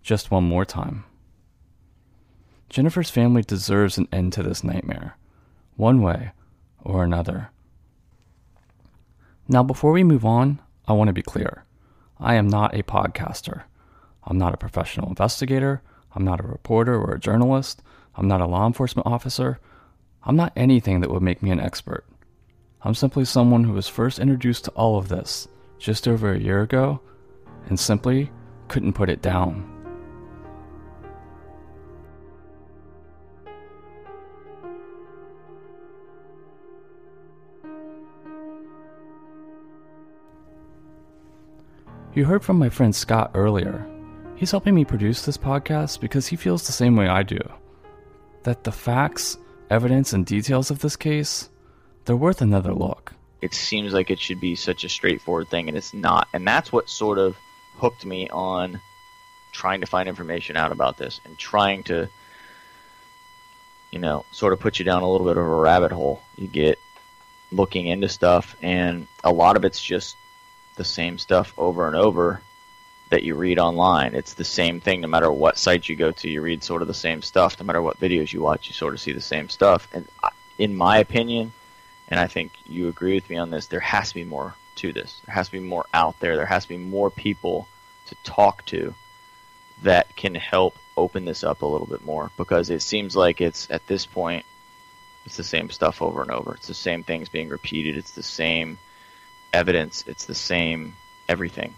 just 0.03 0.31
one 0.31 0.45
more 0.45 0.65
time. 0.65 1.05
Jennifer's 2.69 3.11
family 3.11 3.43
deserves 3.43 3.99
an 3.99 4.09
end 4.13 4.33
to 4.35 4.43
this 4.43 4.65
nightmare, 4.65 5.17
one 5.77 6.03
way 6.03 6.33
or 6.83 7.05
another. 7.05 7.51
Now, 9.49 9.63
before 9.63 9.93
we 9.93 10.05
move 10.05 10.25
on, 10.25 10.61
I 10.87 10.93
want 10.93 11.09
to 11.09 11.13
be 11.13 11.23
clear. 11.23 11.65
I 12.19 12.35
am 12.35 12.49
not 12.49 12.75
a 12.75 12.83
podcaster. 12.83 13.63
I'm 14.25 14.39
not 14.39 14.55
a 14.55 14.59
professional 14.59 15.09
investigator. 15.09 15.83
I'm 16.15 16.25
not 16.25 16.41
a 16.41 16.47
reporter 16.47 16.95
or 16.95 17.15
a 17.15 17.21
journalist. 17.21 17.83
I'm 18.17 18.29
not 18.29 18.41
a 18.41 18.47
law 18.47 18.67
enforcement 18.67 19.07
officer. 19.07 19.59
I'm 20.23 20.37
not 20.37 20.53
anything 20.57 21.01
that 21.01 21.11
would 21.11 21.23
make 21.23 21.43
me 21.43 21.51
an 21.51 21.61
expert. 21.61 22.07
I'm 22.83 22.95
simply 22.95 23.25
someone 23.25 23.65
who 23.65 23.73
was 23.73 23.89
first 23.89 24.19
introduced 24.19 24.65
to 24.67 24.71
all 24.73 24.99
of 24.99 25.09
this 25.09 25.49
just 25.79 26.07
over 26.07 26.33
a 26.33 26.41
year 26.41 26.63
ago 26.63 27.01
and 27.69 27.79
simply 27.79 28.31
couldn't 28.69 28.93
put 28.93 29.11
it 29.11 29.23
down. 29.23 29.74
You 42.15 42.25
heard 42.25 42.45
from 42.45 42.61
my 42.61 42.69
friend 42.69 42.95
Scott 42.95 43.33
earlier. 43.35 43.85
He's 44.37 44.53
helping 44.53 44.73
me 44.73 44.85
produce 44.85 45.25
this 45.25 45.37
podcast 45.37 45.99
because 45.99 46.29
he 46.29 46.37
feels 46.37 46.65
the 46.65 46.71
same 46.71 46.95
way 46.95 47.09
I 47.09 47.25
do. 47.25 47.41
That 48.45 48.63
the 48.63 48.71
facts, 48.71 49.37
evidence, 49.69 50.13
and 50.13 50.25
details 50.25 50.71
of 50.71 50.79
this 50.79 50.95
case, 50.95 51.51
they're 52.05 52.15
worth 52.15 52.41
another 52.41 52.73
look. 52.73 53.15
It 53.43 53.53
seems 53.53 53.93
like 53.93 54.13
it 54.13 54.21
should 54.21 54.41
be 54.41 54.55
such 54.55 54.85
a 54.85 54.89
straightforward 54.89 55.49
thing, 55.49 55.67
and 55.67 55.77
it's 55.77 55.93
not. 55.93 56.29
And 56.33 56.47
that's 56.47 56.71
what 56.71 56.89
sort 56.89 57.19
of 57.19 57.37
hooked 57.79 58.07
me 58.07 58.29
on 58.29 58.81
trying 59.51 59.81
to 59.81 59.87
find 59.89 60.09
information 60.09 60.57
out 60.57 60.71
about 60.71 60.97
this 60.99 61.21
and 61.25 61.37
trying 61.37 61.83
to, 61.85 62.09
you 63.91 63.99
know, 63.99 64.25
sort 64.31 64.53
of 64.53 64.61
put 64.61 64.79
you 64.79 64.85
down 64.85 65.03
a 65.03 65.11
little 65.11 65.27
bit 65.27 65.37
of 65.37 65.45
a 65.45 65.57
rabbit 65.57 65.91
hole. 65.91 66.23
You 66.39 66.47
get 66.47 66.79
looking 67.51 67.89
into 67.89 68.09
stuff, 68.09 68.55
and 68.63 69.09
a 69.25 69.33
lot 69.33 69.57
of 69.57 69.65
it's 69.65 69.83
just 69.83 70.15
the 70.77 70.85
same 70.85 71.19
stuff 71.19 71.53
over 71.57 71.87
and 71.87 71.97
over 71.97 72.41
that 73.11 73.23
you 73.23 73.35
read 73.35 73.59
online. 73.59 74.15
It's 74.15 74.35
the 74.35 74.45
same 74.45 74.81
thing 74.81 75.01
no 75.01 75.09
matter 75.09 75.31
what 75.31 75.59
site 75.59 75.89
you 75.89 75.97
go 75.97 76.11
to. 76.11 76.29
You 76.29 76.41
read 76.41 76.65
sort 76.65 76.83
of 76.83 76.89
the 76.89 76.95
same 76.95 77.23
stuff. 77.23 77.59
No 77.61 77.67
matter 77.67 77.83
what 77.83 78.01
videos 78.01 78.33
you 78.33 78.41
watch, 78.41 78.69
you 78.69 78.75
sort 78.75 78.95
of 78.95 79.01
see 79.01 79.13
the 79.13 79.21
same 79.21 79.49
stuff. 79.49 79.89
And 79.93 80.09
in 80.59 80.75
my 80.75 80.99
opinion, 80.99 81.53
and 82.09 82.19
I 82.19 82.27
think 82.27 82.53
you 82.67 82.89
agree 82.89 83.15
with 83.15 83.29
me 83.31 83.37
on 83.37 83.51
this, 83.51 83.67
there 83.67 83.81
has 83.81 84.09
to 84.09 84.15
be 84.15 84.25
more 84.25 84.55
to 84.77 84.93
this. 84.93 85.21
There 85.27 85.35
has 85.35 85.47
to 85.47 85.53
be 85.53 85.61
more 85.61 85.87
out 85.95 86.19
there. 86.21 86.37
There 86.37 86.47
has 86.47 86.65
to 86.65 86.69
be 86.71 86.79
more 86.79 87.11
people 87.11 87.69
to 88.07 88.15
talk 88.25 88.65
to 88.67 88.95
that 89.83 90.15
can 90.17 90.35
help 90.35 90.77
open 90.97 91.25
this 91.25 91.45
up 91.45 91.63
a 91.63 91.67
little 91.67 91.87
bit 91.87 92.05
more 92.05 92.31
because 92.37 92.71
it 92.71 92.83
seems 92.83 93.17
like 93.17 93.41
it's 93.41 93.71
at 93.71 93.87
this 93.87 94.07
point 94.07 94.45
it's 95.25 95.37
the 95.37 95.45
same 95.45 95.71
stuff 95.71 96.03
over 96.03 96.23
and 96.23 96.31
over. 96.31 96.55
It's 96.55 96.67
the 96.67 96.75
same 96.75 97.03
things 97.03 97.29
being 97.29 97.49
repeated. 97.49 97.97
It's 97.97 98.13
the 98.13 98.23
same 98.23 98.79
evidence. 99.55 100.05
It's 100.07 100.27
the 100.27 100.35
same 100.35 100.93
everything. 101.29 101.73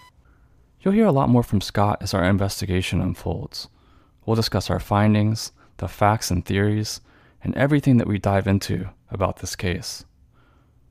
You'll 0.81 0.95
hear 0.95 1.07
a 1.07 1.13
lot 1.13 1.29
more 1.29 1.43
from 1.43 1.61
Scott 1.61 1.99
as 2.01 2.15
our 2.15 2.25
investigation 2.25 3.01
unfolds. 3.01 3.69
We'll 4.25 4.37
discuss 4.37 4.71
our 4.71 4.81
findings, 4.81 5.53
the 5.77 5.89
facts 5.89 6.31
and 6.31 6.45
theories, 6.45 7.01
and 7.45 7.55
everything 7.55 7.99
that 7.99 8.09
we 8.09 8.19
dive 8.19 8.47
into 8.47 8.89
about 9.11 9.39
this 9.39 9.55
case. 9.55 10.05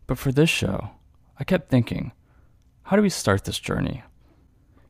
But 0.07 0.17
for 0.17 0.31
this 0.31 0.49
show, 0.49 0.91
I 1.39 1.43
kept 1.43 1.69
thinking, 1.69 2.11
how 2.83 2.95
do 2.95 3.01
we 3.01 3.09
start 3.09 3.43
this 3.43 3.59
journey? 3.59 4.03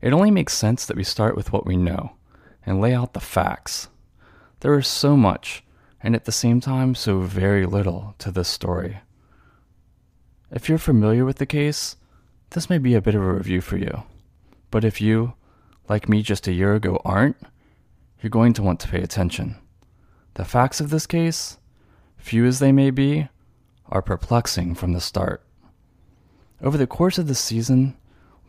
It 0.01 0.13
only 0.13 0.29
makes 0.29 0.53
sense 0.53 0.85
that 0.85 0.97
we 0.97 1.03
start 1.03 1.35
with 1.35 1.53
what 1.53 1.65
we 1.65 1.77
know 1.77 2.11
and 2.65 2.81
lay 2.81 2.93
out 2.93 3.13
the 3.13 3.19
facts. 3.19 3.87
There 4.59 4.77
is 4.77 4.87
so 4.87 5.15
much, 5.15 5.63
and 6.01 6.13
at 6.15 6.25
the 6.25 6.31
same 6.31 6.59
time, 6.59 6.93
so 6.93 7.19
very 7.21 7.65
little 7.65 8.15
to 8.19 8.31
this 8.31 8.47
story. 8.47 8.99
If 10.51 10.69
you're 10.69 10.77
familiar 10.77 11.25
with 11.25 11.37
the 11.37 11.45
case, 11.45 11.95
this 12.51 12.69
may 12.69 12.77
be 12.77 12.93
a 12.93 13.01
bit 13.01 13.15
of 13.15 13.21
a 13.21 13.33
review 13.33 13.61
for 13.61 13.77
you. 13.77 14.03
But 14.69 14.85
if 14.85 15.01
you, 15.01 15.33
like 15.89 16.07
me 16.07 16.21
just 16.21 16.47
a 16.47 16.53
year 16.53 16.75
ago, 16.75 17.01
aren't, 17.03 17.37
you're 18.21 18.29
going 18.29 18.53
to 18.53 18.63
want 18.63 18.79
to 18.81 18.87
pay 18.87 19.01
attention. 19.01 19.55
The 20.35 20.45
facts 20.45 20.79
of 20.79 20.89
this 20.89 21.07
case, 21.07 21.57
few 22.17 22.45
as 22.45 22.59
they 22.59 22.71
may 22.71 22.91
be, 22.91 23.27
are 23.89 24.01
perplexing 24.01 24.75
from 24.75 24.93
the 24.93 25.01
start. 25.01 25.43
Over 26.61 26.77
the 26.77 26.87
course 26.87 27.17
of 27.17 27.27
this 27.27 27.39
season, 27.39 27.97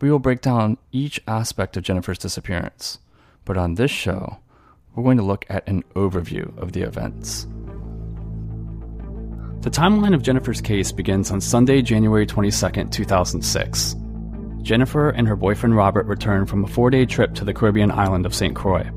we 0.01 0.11
will 0.11 0.19
break 0.19 0.41
down 0.41 0.79
each 0.93 1.21
aspect 1.27 1.77
of 1.77 1.83
Jennifer's 1.83 2.19
disappearance, 2.19 2.99
but 3.45 3.57
on 3.57 3.75
this 3.75 3.91
show, 3.91 4.39
we're 4.95 5.05
going 5.05 5.17
to 5.17 5.23
look 5.23 5.47
at 5.49 5.67
an 5.67 5.83
overview 5.95 6.57
of 6.59 6.73
the 6.73 6.83
events. 6.83 7.47
The 9.67 9.73
timeline 9.73 10.15
of 10.15 10.23
Jennifer's 10.23 10.61
case 10.61 10.93
begins 10.93 11.33
on 11.33 11.41
Sunday, 11.41 11.83
January 11.83 12.25
22, 12.25 12.85
2006. 12.85 13.97
Jennifer 14.63 15.11
and 15.11 15.27
her 15.27 15.35
boyfriend 15.35 15.75
Robert 15.75 16.07
return 16.07 16.47
from 16.47 16.63
a 16.63 16.69
four 16.69 16.89
day 16.89 17.05
trip 17.05 17.35
to 17.35 17.45
the 17.45 17.53
Caribbean 17.53 17.91
island 17.91 18.27
of 18.27 18.33
St. 18.33 18.55
Croix. 18.55 18.89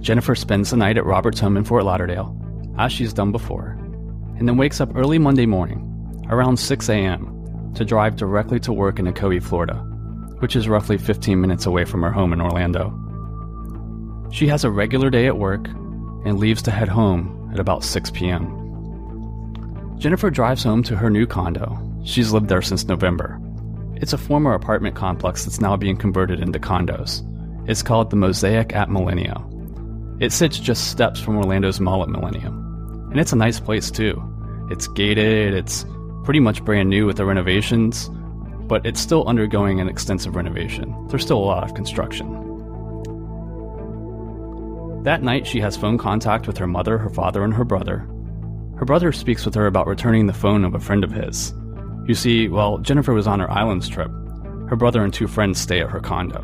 Jennifer 0.00 0.36
spends 0.36 0.70
the 0.70 0.76
night 0.76 0.96
at 0.96 1.04
Robert's 1.04 1.40
home 1.40 1.56
in 1.56 1.64
Fort 1.64 1.82
Lauderdale, 1.82 2.40
as 2.78 2.92
she's 2.92 3.12
done 3.12 3.32
before, 3.32 3.70
and 4.38 4.46
then 4.46 4.56
wakes 4.56 4.80
up 4.80 4.94
early 4.94 5.18
Monday 5.18 5.44
morning, 5.44 6.24
around 6.30 6.56
6 6.56 6.88
a.m., 6.88 7.72
to 7.74 7.84
drive 7.84 8.14
directly 8.14 8.60
to 8.60 8.72
work 8.72 9.00
in 9.00 9.06
Ocoee, 9.06 9.42
Florida, 9.42 9.74
which 10.38 10.54
is 10.54 10.68
roughly 10.68 10.98
15 10.98 11.40
minutes 11.40 11.66
away 11.66 11.84
from 11.84 12.00
her 12.02 12.12
home 12.12 12.32
in 12.32 12.40
Orlando. 12.40 12.94
She 14.30 14.46
has 14.46 14.62
a 14.62 14.70
regular 14.70 15.10
day 15.10 15.26
at 15.26 15.38
work 15.38 15.66
and 15.66 16.38
leaves 16.38 16.62
to 16.62 16.70
head 16.70 16.88
home 16.88 17.50
at 17.52 17.58
about 17.58 17.82
6 17.82 18.12
p.m. 18.12 18.63
Jennifer 19.96 20.30
drives 20.30 20.62
home 20.62 20.82
to 20.82 20.96
her 20.96 21.08
new 21.08 21.26
condo. 21.26 21.78
She's 22.04 22.32
lived 22.32 22.48
there 22.48 22.62
since 22.62 22.84
November. 22.84 23.40
It's 23.96 24.12
a 24.12 24.18
former 24.18 24.52
apartment 24.54 24.96
complex 24.96 25.44
that's 25.44 25.60
now 25.60 25.76
being 25.76 25.96
converted 25.96 26.40
into 26.40 26.58
condos. 26.58 27.22
It's 27.68 27.82
called 27.82 28.10
the 28.10 28.16
Mosaic 28.16 28.74
at 28.74 28.90
Millenia. 28.90 29.42
It 30.20 30.32
sits 30.32 30.58
just 30.58 30.90
steps 30.90 31.20
from 31.20 31.36
Orlando's 31.36 31.80
Mall 31.80 32.02
at 32.02 32.08
Millenia. 32.08 32.48
And 32.48 33.18
it's 33.18 33.32
a 33.32 33.36
nice 33.36 33.60
place 33.60 33.90
too. 33.90 34.22
It's 34.70 34.88
gated, 34.88 35.54
it's 35.54 35.86
pretty 36.24 36.40
much 36.40 36.64
brand 36.64 36.90
new 36.90 37.06
with 37.06 37.16
the 37.16 37.24
renovations, 37.24 38.10
but 38.66 38.84
it's 38.84 39.00
still 39.00 39.26
undergoing 39.26 39.80
an 39.80 39.88
extensive 39.88 40.36
renovation. 40.36 41.06
There's 41.08 41.22
still 41.22 41.38
a 41.38 41.44
lot 41.44 41.64
of 41.64 41.74
construction. 41.74 42.40
That 45.04 45.22
night, 45.22 45.46
she 45.46 45.60
has 45.60 45.76
phone 45.76 45.98
contact 45.98 46.46
with 46.46 46.56
her 46.58 46.66
mother, 46.66 46.96
her 46.96 47.10
father, 47.10 47.44
and 47.44 47.52
her 47.52 47.64
brother. 47.64 48.08
Her 48.76 48.84
brother 48.84 49.12
speaks 49.12 49.44
with 49.44 49.54
her 49.54 49.66
about 49.66 49.86
returning 49.86 50.26
the 50.26 50.32
phone 50.32 50.64
of 50.64 50.74
a 50.74 50.80
friend 50.80 51.04
of 51.04 51.12
his. 51.12 51.54
You 52.06 52.14
see, 52.14 52.48
while 52.48 52.78
Jennifer 52.78 53.14
was 53.14 53.26
on 53.26 53.40
her 53.40 53.50
islands 53.50 53.88
trip, 53.88 54.10
her 54.68 54.76
brother 54.76 55.04
and 55.04 55.14
two 55.14 55.28
friends 55.28 55.60
stay 55.60 55.80
at 55.80 55.90
her 55.90 56.00
condo, 56.00 56.40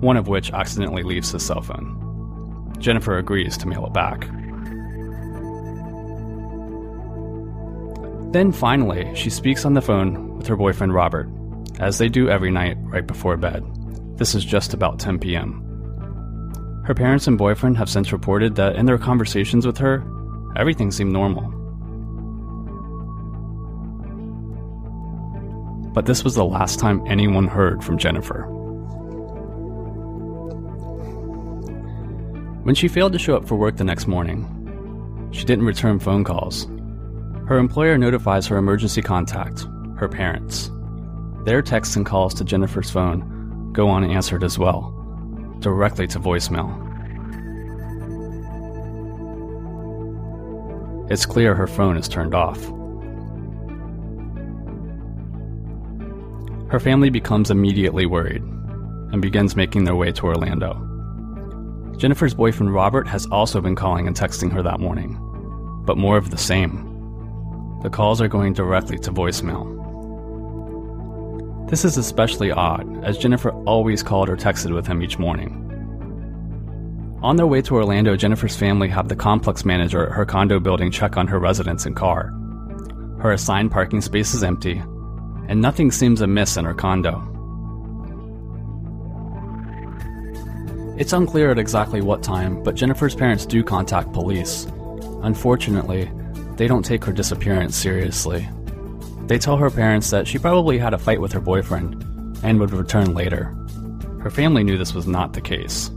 one 0.00 0.16
of 0.16 0.28
which 0.28 0.52
accidentally 0.52 1.02
leaves 1.02 1.30
his 1.32 1.44
cell 1.44 1.62
phone. 1.62 2.74
Jennifer 2.78 3.18
agrees 3.18 3.56
to 3.58 3.66
mail 3.66 3.86
it 3.86 3.92
back. 3.92 4.28
Then 8.32 8.52
finally, 8.52 9.14
she 9.14 9.30
speaks 9.30 9.64
on 9.64 9.74
the 9.74 9.82
phone 9.82 10.36
with 10.36 10.46
her 10.46 10.56
boyfriend 10.56 10.94
Robert, 10.94 11.28
as 11.80 11.98
they 11.98 12.08
do 12.08 12.28
every 12.28 12.50
night 12.50 12.76
right 12.80 13.06
before 13.06 13.36
bed. 13.36 13.64
This 14.16 14.34
is 14.34 14.44
just 14.44 14.74
about 14.74 14.98
10 14.98 15.18
p.m. 15.18 15.62
Her 16.84 16.94
parents 16.94 17.26
and 17.26 17.36
boyfriend 17.36 17.76
have 17.78 17.88
since 17.88 18.12
reported 18.12 18.54
that 18.56 18.76
in 18.76 18.86
their 18.86 18.98
conversations 18.98 19.66
with 19.66 19.78
her, 19.78 20.04
everything 20.56 20.90
seemed 20.92 21.12
normal. 21.12 21.55
But 25.96 26.04
this 26.04 26.22
was 26.22 26.34
the 26.34 26.44
last 26.44 26.78
time 26.78 27.02
anyone 27.06 27.48
heard 27.48 27.82
from 27.82 27.96
Jennifer. 27.96 28.42
When 32.64 32.74
she 32.74 32.86
failed 32.86 33.14
to 33.14 33.18
show 33.18 33.34
up 33.34 33.48
for 33.48 33.56
work 33.56 33.78
the 33.78 33.84
next 33.84 34.06
morning, 34.06 34.44
she 35.32 35.46
didn't 35.46 35.64
return 35.64 35.98
phone 35.98 36.22
calls. 36.22 36.66
Her 37.48 37.56
employer 37.56 37.96
notifies 37.96 38.46
her 38.46 38.58
emergency 38.58 39.00
contact, 39.00 39.64
her 39.96 40.06
parents. 40.06 40.70
Their 41.46 41.62
texts 41.62 41.96
and 41.96 42.04
calls 42.04 42.34
to 42.34 42.44
Jennifer's 42.44 42.90
phone 42.90 43.72
go 43.72 43.90
unanswered 43.90 44.44
as 44.44 44.58
well, 44.58 44.92
directly 45.60 46.06
to 46.08 46.20
voicemail. 46.20 46.70
It's 51.10 51.24
clear 51.24 51.54
her 51.54 51.66
phone 51.66 51.96
is 51.96 52.06
turned 52.06 52.34
off. 52.34 52.70
Her 56.68 56.80
family 56.80 57.10
becomes 57.10 57.50
immediately 57.50 58.06
worried 58.06 58.42
and 58.42 59.22
begins 59.22 59.54
making 59.54 59.84
their 59.84 59.94
way 59.94 60.10
to 60.10 60.26
Orlando. 60.26 60.82
Jennifer's 61.96 62.34
boyfriend 62.34 62.74
Robert 62.74 63.06
has 63.06 63.26
also 63.26 63.60
been 63.60 63.76
calling 63.76 64.08
and 64.08 64.16
texting 64.16 64.52
her 64.52 64.62
that 64.62 64.80
morning, 64.80 65.16
but 65.86 65.96
more 65.96 66.16
of 66.16 66.30
the 66.30 66.38
same. 66.38 66.82
The 67.82 67.90
calls 67.90 68.20
are 68.20 68.28
going 68.28 68.52
directly 68.52 68.98
to 68.98 69.12
voicemail. 69.12 69.74
This 71.70 71.84
is 71.84 71.96
especially 71.96 72.50
odd, 72.50 73.04
as 73.04 73.16
Jennifer 73.16 73.50
always 73.64 74.02
called 74.02 74.28
or 74.28 74.36
texted 74.36 74.74
with 74.74 74.86
him 74.88 75.02
each 75.02 75.18
morning. 75.18 75.62
On 77.22 77.36
their 77.36 77.46
way 77.46 77.62
to 77.62 77.76
Orlando, 77.76 78.16
Jennifer's 78.16 78.56
family 78.56 78.88
have 78.88 79.08
the 79.08 79.16
complex 79.16 79.64
manager 79.64 80.06
at 80.06 80.12
her 80.12 80.26
condo 80.26 80.58
building 80.58 80.90
check 80.90 81.16
on 81.16 81.28
her 81.28 81.38
residence 81.38 81.86
and 81.86 81.94
car. 81.94 82.32
Her 83.20 83.32
assigned 83.32 83.70
parking 83.70 84.00
space 84.00 84.34
is 84.34 84.42
empty, 84.42 84.82
and 85.48 85.60
nothing 85.60 85.90
seems 85.90 86.20
amiss 86.20 86.56
in 86.56 86.64
her 86.64 86.74
condo. 86.74 87.22
It's 90.98 91.12
unclear 91.12 91.50
at 91.50 91.58
exactly 91.58 92.00
what 92.00 92.22
time, 92.22 92.62
but 92.62 92.74
Jennifer's 92.74 93.14
parents 93.14 93.44
do 93.44 93.62
contact 93.62 94.12
police, 94.12 94.66
Unfortunately, 95.26 96.08
they 96.56 96.68
don't 96.68 96.84
take 96.84 97.04
her 97.04 97.12
disappearance 97.12 97.74
seriously. 97.76 98.48
They 99.26 99.38
tell 99.38 99.56
her 99.56 99.70
parents 99.70 100.10
that 100.10 100.28
she 100.28 100.38
probably 100.38 100.78
had 100.78 100.94
a 100.94 100.98
fight 100.98 101.20
with 101.20 101.32
her 101.32 101.40
boyfriend 101.40 102.00
and 102.44 102.60
would 102.60 102.70
return 102.70 103.12
later. 103.12 103.46
Her 104.20 104.30
family 104.30 104.62
knew 104.62 104.78
this 104.78 104.94
was 104.94 105.08
not 105.08 105.32
the 105.32 105.40
case. 105.40 105.90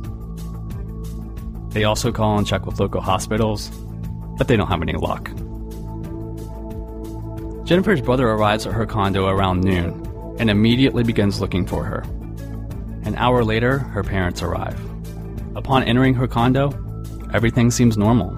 They 1.69 1.83
also 1.83 2.11
call 2.11 2.39
and 2.39 2.47
check 2.47 2.65
with 2.65 2.79
local 2.79 3.01
hospitals, 3.01 3.69
but 4.37 4.47
they 4.47 4.57
don't 4.57 4.67
have 4.67 4.81
any 4.81 4.93
luck. 4.93 5.29
Jennifer's 7.69 8.01
brother 8.01 8.27
arrives 8.27 8.65
at 8.65 8.73
her 8.73 8.87
condo 8.87 9.27
around 9.27 9.63
noon 9.63 10.35
and 10.39 10.49
immediately 10.49 11.03
begins 11.03 11.39
looking 11.39 11.67
for 11.67 11.83
her. 11.83 11.99
An 13.03 13.13
hour 13.15 13.43
later, 13.43 13.77
her 13.77 14.01
parents 14.01 14.41
arrive. 14.41 14.75
Upon 15.55 15.83
entering 15.83 16.15
her 16.15 16.27
condo, 16.27 16.71
everything 17.31 17.69
seems 17.69 17.95
normal. 17.95 18.35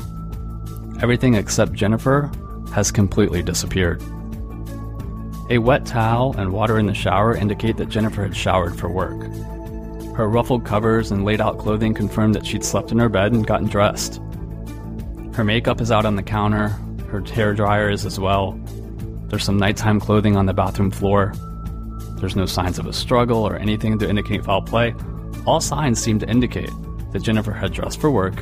Everything 1.01 1.35
except 1.35 1.71
Jennifer 1.71 2.29
has 2.73 2.91
completely 2.91 3.41
disappeared. 3.41 4.01
A 5.49 5.59
wet 5.59 5.85
towel 5.85 6.35
and 6.37 6.51
water 6.51 6.77
in 6.77 6.87
the 6.87 6.93
shower 6.93 7.33
indicate 7.33 7.77
that 7.77 7.87
Jennifer 7.87 8.23
had 8.23 8.35
showered 8.35 8.77
for 8.77 8.89
work. 8.89 9.21
Her 10.13 10.27
ruffled 10.27 10.65
covers 10.65 11.09
and 11.09 11.23
laid 11.23 11.39
out 11.39 11.57
clothing 11.57 11.93
confirm 11.93 12.33
that 12.33 12.45
she'd 12.45 12.65
slept 12.65 12.91
in 12.91 12.99
her 12.99 13.07
bed 13.07 13.31
and 13.31 13.47
gotten 13.47 13.69
dressed. 13.69 14.19
Her 15.31 15.45
makeup 15.45 15.79
is 15.79 15.89
out 15.89 16.03
on 16.03 16.17
the 16.17 16.21
counter, 16.21 16.67
her 17.07 17.21
hair 17.21 17.53
dryer 17.53 17.89
is 17.89 18.05
as 18.05 18.19
well, 18.19 18.59
there's 19.31 19.45
some 19.45 19.55
nighttime 19.57 19.97
clothing 19.97 20.35
on 20.35 20.45
the 20.45 20.53
bathroom 20.53 20.91
floor. 20.91 21.33
There's 22.17 22.35
no 22.35 22.45
signs 22.45 22.77
of 22.77 22.85
a 22.85 22.91
struggle 22.91 23.47
or 23.47 23.55
anything 23.55 23.97
to 23.99 24.09
indicate 24.09 24.43
foul 24.43 24.61
play. 24.61 24.93
All 25.45 25.61
signs 25.61 26.03
seem 26.03 26.19
to 26.19 26.29
indicate 26.29 26.69
that 27.13 27.21
Jennifer 27.21 27.53
had 27.53 27.71
dressed 27.71 28.01
for 28.01 28.11
work 28.11 28.37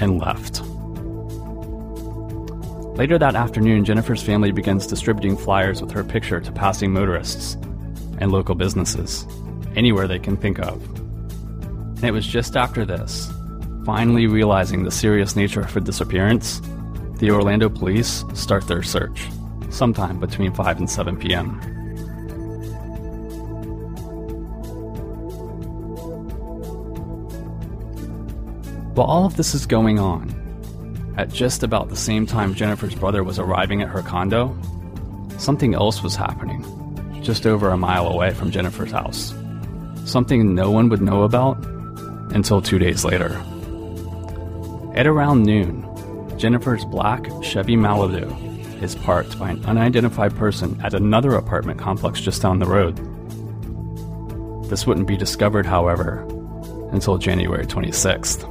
and 0.00 0.18
left. 0.18 0.62
Later 2.98 3.18
that 3.18 3.36
afternoon, 3.36 3.84
Jennifer's 3.84 4.20
family 4.20 4.50
begins 4.50 4.88
distributing 4.88 5.36
flyers 5.36 5.80
with 5.80 5.92
her 5.92 6.02
picture 6.02 6.40
to 6.40 6.50
passing 6.50 6.92
motorists 6.92 7.54
and 8.18 8.32
local 8.32 8.56
businesses, 8.56 9.24
anywhere 9.76 10.08
they 10.08 10.18
can 10.18 10.36
think 10.36 10.58
of. 10.58 10.84
And 11.98 12.04
it 12.04 12.10
was 12.12 12.26
just 12.26 12.56
after 12.56 12.84
this, 12.84 13.32
finally 13.84 14.26
realizing 14.26 14.82
the 14.82 14.90
serious 14.90 15.36
nature 15.36 15.60
of 15.60 15.72
her 15.72 15.80
disappearance, 15.80 16.60
the 17.18 17.30
Orlando 17.30 17.68
police 17.68 18.24
start 18.34 18.66
their 18.66 18.82
search 18.82 19.28
sometime 19.74 20.18
between 20.20 20.52
5 20.52 20.78
and 20.78 20.88
7 20.88 21.16
p.m. 21.18 21.60
While 28.94 29.08
all 29.08 29.26
of 29.26 29.36
this 29.36 29.54
is 29.54 29.66
going 29.66 29.98
on, 29.98 30.32
at 31.16 31.28
just 31.28 31.62
about 31.62 31.88
the 31.88 31.96
same 31.96 32.26
time 32.26 32.54
Jennifer's 32.54 32.94
brother 32.94 33.24
was 33.24 33.38
arriving 33.38 33.82
at 33.82 33.88
her 33.88 34.02
condo, 34.02 34.56
something 35.38 35.74
else 35.74 36.02
was 36.02 36.14
happening 36.14 36.64
just 37.22 37.46
over 37.46 37.70
a 37.70 37.76
mile 37.76 38.06
away 38.06 38.32
from 38.32 38.50
Jennifer's 38.50 38.92
house. 38.92 39.34
Something 40.04 40.54
no 40.54 40.70
one 40.70 40.88
would 40.90 41.00
know 41.00 41.22
about 41.22 41.64
until 42.34 42.60
two 42.60 42.78
days 42.78 43.04
later. 43.04 43.42
At 44.94 45.06
around 45.06 45.44
noon, 45.44 45.84
Jennifer's 46.38 46.84
black 46.84 47.24
Chevy 47.42 47.76
Malibu 47.76 48.43
is 48.82 48.94
parked 48.94 49.38
by 49.38 49.50
an 49.50 49.64
unidentified 49.64 50.34
person 50.36 50.80
at 50.82 50.94
another 50.94 51.34
apartment 51.34 51.78
complex 51.78 52.20
just 52.20 52.42
down 52.42 52.58
the 52.58 52.66
road. 52.66 52.96
This 54.68 54.86
wouldn't 54.86 55.06
be 55.06 55.16
discovered, 55.16 55.66
however, 55.66 56.18
until 56.92 57.18
January 57.18 57.66
26th. 57.66 58.50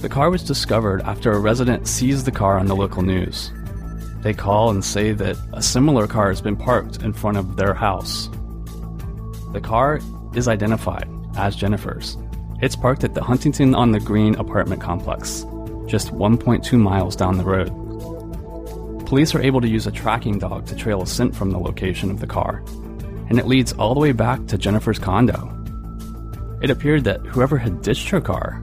The 0.00 0.08
car 0.08 0.30
was 0.30 0.42
discovered 0.42 1.02
after 1.02 1.32
a 1.32 1.38
resident 1.38 1.88
sees 1.88 2.24
the 2.24 2.30
car 2.30 2.58
on 2.58 2.66
the 2.66 2.76
local 2.76 3.02
news. 3.02 3.50
They 4.20 4.34
call 4.34 4.70
and 4.70 4.84
say 4.84 5.12
that 5.12 5.36
a 5.52 5.62
similar 5.62 6.06
car 6.06 6.28
has 6.28 6.40
been 6.40 6.56
parked 6.56 7.02
in 7.02 7.12
front 7.12 7.36
of 7.36 7.56
their 7.56 7.74
house. 7.74 8.28
The 9.52 9.60
car 9.62 10.00
is 10.34 10.48
identified 10.48 11.08
as 11.36 11.56
Jennifer's. 11.56 12.16
It's 12.60 12.76
parked 12.76 13.04
at 13.04 13.14
the 13.14 13.22
Huntington 13.22 13.74
on 13.74 13.92
the 13.92 14.00
Green 14.00 14.34
apartment 14.36 14.80
complex 14.80 15.44
just 15.86 16.12
1.2 16.12 16.78
miles 16.78 17.16
down 17.16 17.38
the 17.38 17.44
road. 17.44 17.68
Police 19.06 19.34
are 19.34 19.42
able 19.42 19.60
to 19.60 19.68
use 19.68 19.86
a 19.86 19.92
tracking 19.92 20.38
dog 20.38 20.66
to 20.66 20.76
trail 20.76 21.02
a 21.02 21.06
scent 21.06 21.36
from 21.36 21.50
the 21.50 21.58
location 21.58 22.10
of 22.10 22.20
the 22.20 22.26
car, 22.26 22.64
and 23.28 23.38
it 23.38 23.46
leads 23.46 23.72
all 23.74 23.94
the 23.94 24.00
way 24.00 24.12
back 24.12 24.46
to 24.46 24.58
Jennifer's 24.58 24.98
condo. 24.98 25.50
It 26.62 26.70
appeared 26.70 27.04
that 27.04 27.20
whoever 27.20 27.58
had 27.58 27.82
ditched 27.82 28.08
her 28.08 28.20
car 28.20 28.62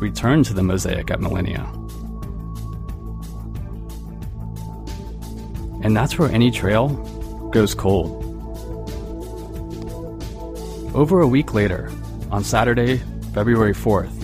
returned 0.00 0.46
to 0.46 0.54
the 0.54 0.62
mosaic 0.62 1.10
at 1.10 1.20
Millenia. 1.20 1.66
And 5.82 5.96
that's 5.96 6.18
where 6.18 6.30
any 6.30 6.50
trail 6.50 6.88
goes 7.52 7.74
cold. 7.74 8.26
Over 10.94 11.20
a 11.20 11.26
week 11.26 11.54
later, 11.54 11.90
on 12.30 12.44
Saturday, 12.44 12.98
February 13.34 13.74
4th, 13.74 14.19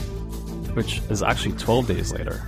which 0.77 1.01
is 1.09 1.23
actually 1.23 1.57
12 1.57 1.87
days 1.87 2.12
later. 2.12 2.43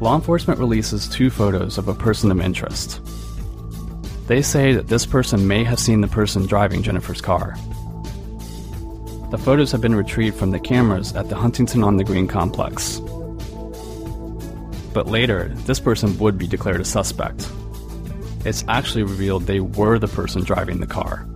Law 0.00 0.14
enforcement 0.14 0.60
releases 0.60 1.08
two 1.08 1.30
photos 1.30 1.78
of 1.78 1.88
a 1.88 1.94
person 1.94 2.30
of 2.30 2.40
interest. 2.40 3.00
They 4.26 4.42
say 4.42 4.74
that 4.74 4.88
this 4.88 5.06
person 5.06 5.48
may 5.48 5.64
have 5.64 5.78
seen 5.78 6.02
the 6.02 6.08
person 6.08 6.46
driving 6.46 6.82
Jennifer's 6.82 7.22
car. 7.22 7.56
The 9.30 9.38
photos 9.38 9.72
have 9.72 9.80
been 9.80 9.94
retrieved 9.94 10.36
from 10.36 10.50
the 10.50 10.60
cameras 10.60 11.14
at 11.14 11.30
the 11.30 11.36
Huntington 11.36 11.82
on 11.82 11.96
the 11.96 12.04
Green 12.04 12.28
complex. 12.28 13.00
But 14.92 15.06
later, 15.06 15.48
this 15.64 15.80
person 15.80 16.18
would 16.18 16.36
be 16.36 16.46
declared 16.46 16.82
a 16.82 16.84
suspect. 16.84 17.50
It's 18.44 18.64
actually 18.68 19.04
revealed 19.04 19.44
they 19.44 19.60
were 19.60 19.98
the 19.98 20.06
person 20.06 20.44
driving 20.44 20.80
the 20.80 20.86
car. 20.86 21.26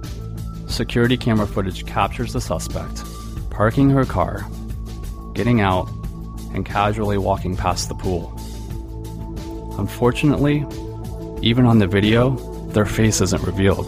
Security 0.67 1.17
camera 1.17 1.47
footage 1.47 1.87
captures 1.87 2.35
the 2.35 2.41
suspect 2.41 3.03
parking 3.51 3.91
her 3.91 4.05
car 4.05 4.47
getting 5.39 5.61
out, 5.61 5.89
and 6.53 6.67
casually 6.67 7.17
walking 7.17 7.57
past 7.57 7.89
the 7.89 7.95
pool. 7.95 8.35
Unfortunately, 9.79 10.67
even 11.43 11.65
on 11.65 11.79
the 11.79 11.87
video, 11.87 12.31
their 12.73 12.85
face 12.85 13.21
isn't 13.21 13.45
revealed. 13.45 13.87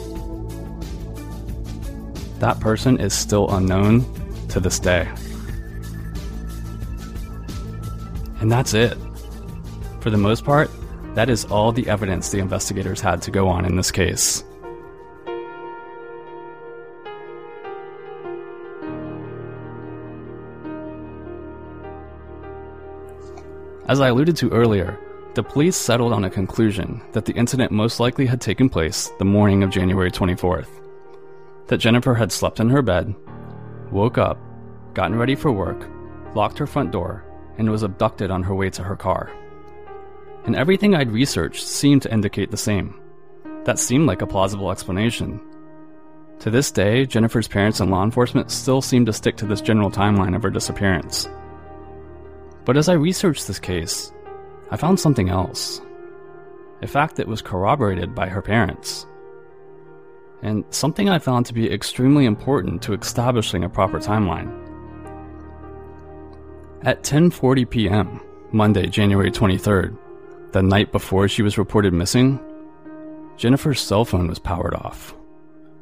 That 2.39 2.61
person 2.61 3.01
is 3.01 3.13
still 3.13 3.51
unknown 3.51 4.07
to 4.51 4.61
this 4.61 4.79
day. 4.79 5.09
And 8.39 8.51
that's 8.51 8.73
it. 8.73 8.97
For 9.99 10.11
the 10.11 10.19
most 10.19 10.45
part, 10.45 10.71
that 11.17 11.29
is 11.29 11.47
all 11.47 11.73
the 11.73 11.89
evidence 11.89 12.31
the 12.31 12.39
investigators 12.39 13.01
had 13.01 13.21
to 13.23 13.33
go 13.33 13.49
on 13.49 13.65
in 13.65 13.75
this 13.75 13.91
case. 13.91 14.45
As 23.90 24.00
I 24.00 24.07
alluded 24.07 24.37
to 24.37 24.50
earlier, 24.50 25.00
the 25.35 25.42
police 25.42 25.74
settled 25.74 26.12
on 26.12 26.22
a 26.22 26.31
conclusion 26.31 27.03
that 27.11 27.24
the 27.24 27.33
incident 27.33 27.72
most 27.72 27.98
likely 27.98 28.24
had 28.24 28.40
taken 28.40 28.68
place 28.68 29.11
the 29.18 29.24
morning 29.24 29.64
of 29.64 29.70
January 29.70 30.12
24th. 30.12 30.68
That 31.66 31.79
Jennifer 31.79 32.14
had 32.14 32.31
slept 32.31 32.61
in 32.61 32.70
her 32.70 32.83
bed, 32.83 33.12
woke 33.90 34.16
up, 34.16 34.38
gotten 34.94 35.18
ready 35.18 35.35
for 35.35 35.50
work, 35.50 35.90
locked 36.37 36.57
her 36.59 36.68
front 36.68 36.92
door, 36.92 37.24
and 37.59 37.68
was 37.68 37.83
abducted 37.83 38.31
on 38.31 38.44
her 38.44 38.55
way 38.55 38.70
to 38.70 38.85
her 38.85 38.94
car. 38.94 39.33
And 40.44 40.55
everything 40.55 40.94
I'd 40.94 41.11
researched 41.11 41.66
seemed 41.66 42.03
to 42.03 42.12
indicate 42.12 42.53
the 42.53 42.57
same. 42.57 42.94
That 43.64 43.81
seemed 43.81 44.07
like 44.07 44.22
a 44.22 44.26
plausible 44.29 44.70
explanation. 44.70 45.40
To 46.38 46.50
this 46.50 46.70
day, 46.70 47.07
Jennifer's 47.07 47.48
parents 47.48 47.81
and 47.81 47.90
law 47.90 48.05
enforcement 48.05 48.53
still 48.53 48.83
seem 48.83 49.05
to 49.07 49.12
stick 49.12 49.37
to 49.38 49.46
this 49.46 49.61
general 49.61 49.90
timeline 49.90 50.37
of 50.37 50.44
her 50.44 50.50
disappearance. 50.50 51.29
But 52.64 52.77
as 52.77 52.88
I 52.88 52.94
researched 52.94 53.46
this 53.46 53.59
case, 53.59 54.12
I 54.70 54.77
found 54.77 55.01
something 55.01 55.29
else. 55.29 55.81
A 56.83 56.87
fact 56.87 57.16
that 57.16 57.29
was 57.29 57.42
corroborated 57.42 58.14
by 58.14 58.29
her 58.29 58.42
parents. 58.42 59.07
And 60.42 60.64
something 60.70 61.09
I 61.09 61.18
found 61.18 61.46
to 61.46 61.55
be 61.55 61.70
extremely 61.70 62.25
important 62.25 62.83
to 62.83 62.94
establishing 62.94 63.64
a 63.64 63.68
proper 63.68 63.99
timeline. 63.99 64.51
At 66.83 67.03
10:40 67.03 67.68
p.m., 67.68 68.20
Monday, 68.53 68.87
January 68.87 69.31
23rd, 69.31 69.96
the 70.53 70.62
night 70.62 70.92
before 70.92 71.29
she 71.29 71.42
was 71.42 71.59
reported 71.59 71.92
missing, 71.92 72.40
Jennifer's 73.37 73.81
cell 73.81 74.05
phone 74.05 74.29
was 74.29 74.38
powered 74.38 74.75
off, 74.75 75.14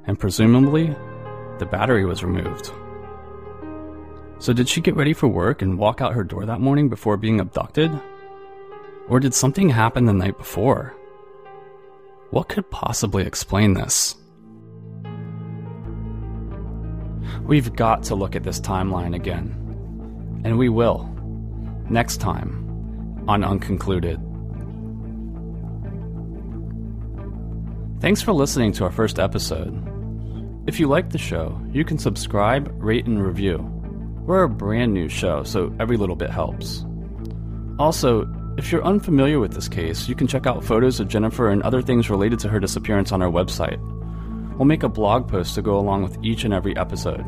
and 0.07 0.19
presumably, 0.19 0.95
the 1.59 1.67
battery 1.67 2.05
was 2.05 2.25
removed. 2.25 2.73
So, 4.41 4.53
did 4.53 4.69
she 4.69 4.81
get 4.81 4.95
ready 4.95 5.13
for 5.13 5.27
work 5.27 5.63
and 5.63 5.79
walk 5.79 6.01
out 6.01 6.15
her 6.15 6.23
door 6.25 6.47
that 6.47 6.61
morning 6.61 6.89
before 6.89 7.17
being 7.17 7.41
abducted? 7.41 7.91
Or 9.09 9.19
did 9.21 9.35
something 9.35 9.69
happen 9.69 10.05
the 10.05 10.13
night 10.13 10.39
before? 10.39 10.95
What 12.31 12.49
could 12.49 12.71
possibly 12.71 13.25
explain 13.25 13.75
this? 13.75 14.15
We've 17.43 17.75
got 17.75 18.03
to 18.05 18.15
look 18.15 18.37
at 18.37 18.43
this 18.45 18.61
timeline 18.61 19.17
again. 19.17 19.55
And 20.45 20.59
we 20.59 20.69
will. 20.69 21.15
next 21.91 22.19
time 22.19 23.25
on 23.27 23.43
Unconcluded. 23.43 24.19
Thanks 28.01 28.23
for 28.23 28.33
listening 28.33 28.73
to 28.73 28.85
our 28.85 28.91
first 28.91 29.19
episode. 29.19 29.75
If 30.67 30.79
you 30.79 30.87
like 30.87 31.11
the 31.11 31.19
show, 31.19 31.61
you 31.73 31.85
can 31.85 31.99
subscribe, 31.99 32.71
rate, 32.77 33.07
and 33.07 33.23
review. 33.25 33.78
We're 34.29 34.43
a 34.43 34.49
brand 34.49 34.93
new 34.93 35.09
show, 35.09 35.43
so 35.43 35.75
every 35.81 35.97
little 35.97 36.15
bit 36.15 36.29
helps. 36.29 36.85
Also, 37.79 38.29
if 38.59 38.71
you're 38.71 38.85
unfamiliar 38.85 39.41
with 39.41 39.55
this 39.55 39.69
case, 39.69 40.07
you 40.07 40.15
can 40.15 40.27
check 40.27 40.47
out 40.47 40.63
photos 40.63 41.01
of 41.01 41.09
Jennifer 41.09 41.49
and 41.49 41.63
other 41.63 41.81
things 41.81 42.11
related 42.11 42.39
to 42.41 42.51
her 42.51 42.61
disappearance 42.61 43.11
on 43.11 43.23
our 43.23 43.31
website. 43.31 43.79
We'll 44.59 44.67
make 44.67 44.83
a 44.83 44.89
blog 44.91 45.29
post 45.29 45.55
to 45.55 45.63
go 45.63 45.79
along 45.79 46.03
with 46.03 46.23
each 46.23 46.45
and 46.45 46.53
every 46.53 46.77
episode. 46.77 47.25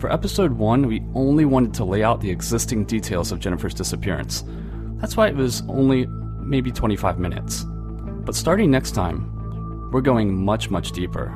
For 0.00 0.10
episode 0.10 0.52
1, 0.52 0.86
we 0.86 1.02
only 1.14 1.44
wanted 1.44 1.74
to 1.74 1.84
lay 1.84 2.02
out 2.02 2.22
the 2.22 2.30
existing 2.30 2.86
details 2.86 3.32
of 3.32 3.38
Jennifer's 3.38 3.74
disappearance. 3.74 4.44
That's 4.96 5.14
why 5.14 5.28
it 5.28 5.36
was 5.36 5.62
only 5.68 6.06
maybe 6.40 6.72
25 6.72 7.18
minutes. 7.18 7.66
But 8.24 8.34
starting 8.34 8.70
next 8.70 8.92
time, 8.92 9.34
we're 9.92 10.00
going 10.00 10.44
much, 10.44 10.70
much 10.70 10.92
deeper. 10.92 11.34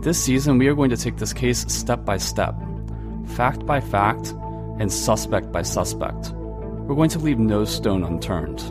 This 0.00 0.22
season, 0.22 0.58
we 0.58 0.68
are 0.68 0.74
going 0.74 0.90
to 0.90 0.96
take 0.96 1.16
this 1.16 1.32
case 1.32 1.64
step 1.72 2.04
by 2.04 2.16
step, 2.16 2.54
fact 3.28 3.64
by 3.66 3.80
fact, 3.80 4.34
and 4.78 4.92
suspect 4.92 5.52
by 5.52 5.62
suspect. 5.62 6.32
We're 6.32 6.94
going 6.94 7.10
to 7.10 7.18
leave 7.18 7.38
no 7.38 7.64
stone 7.64 8.04
unturned. 8.04 8.62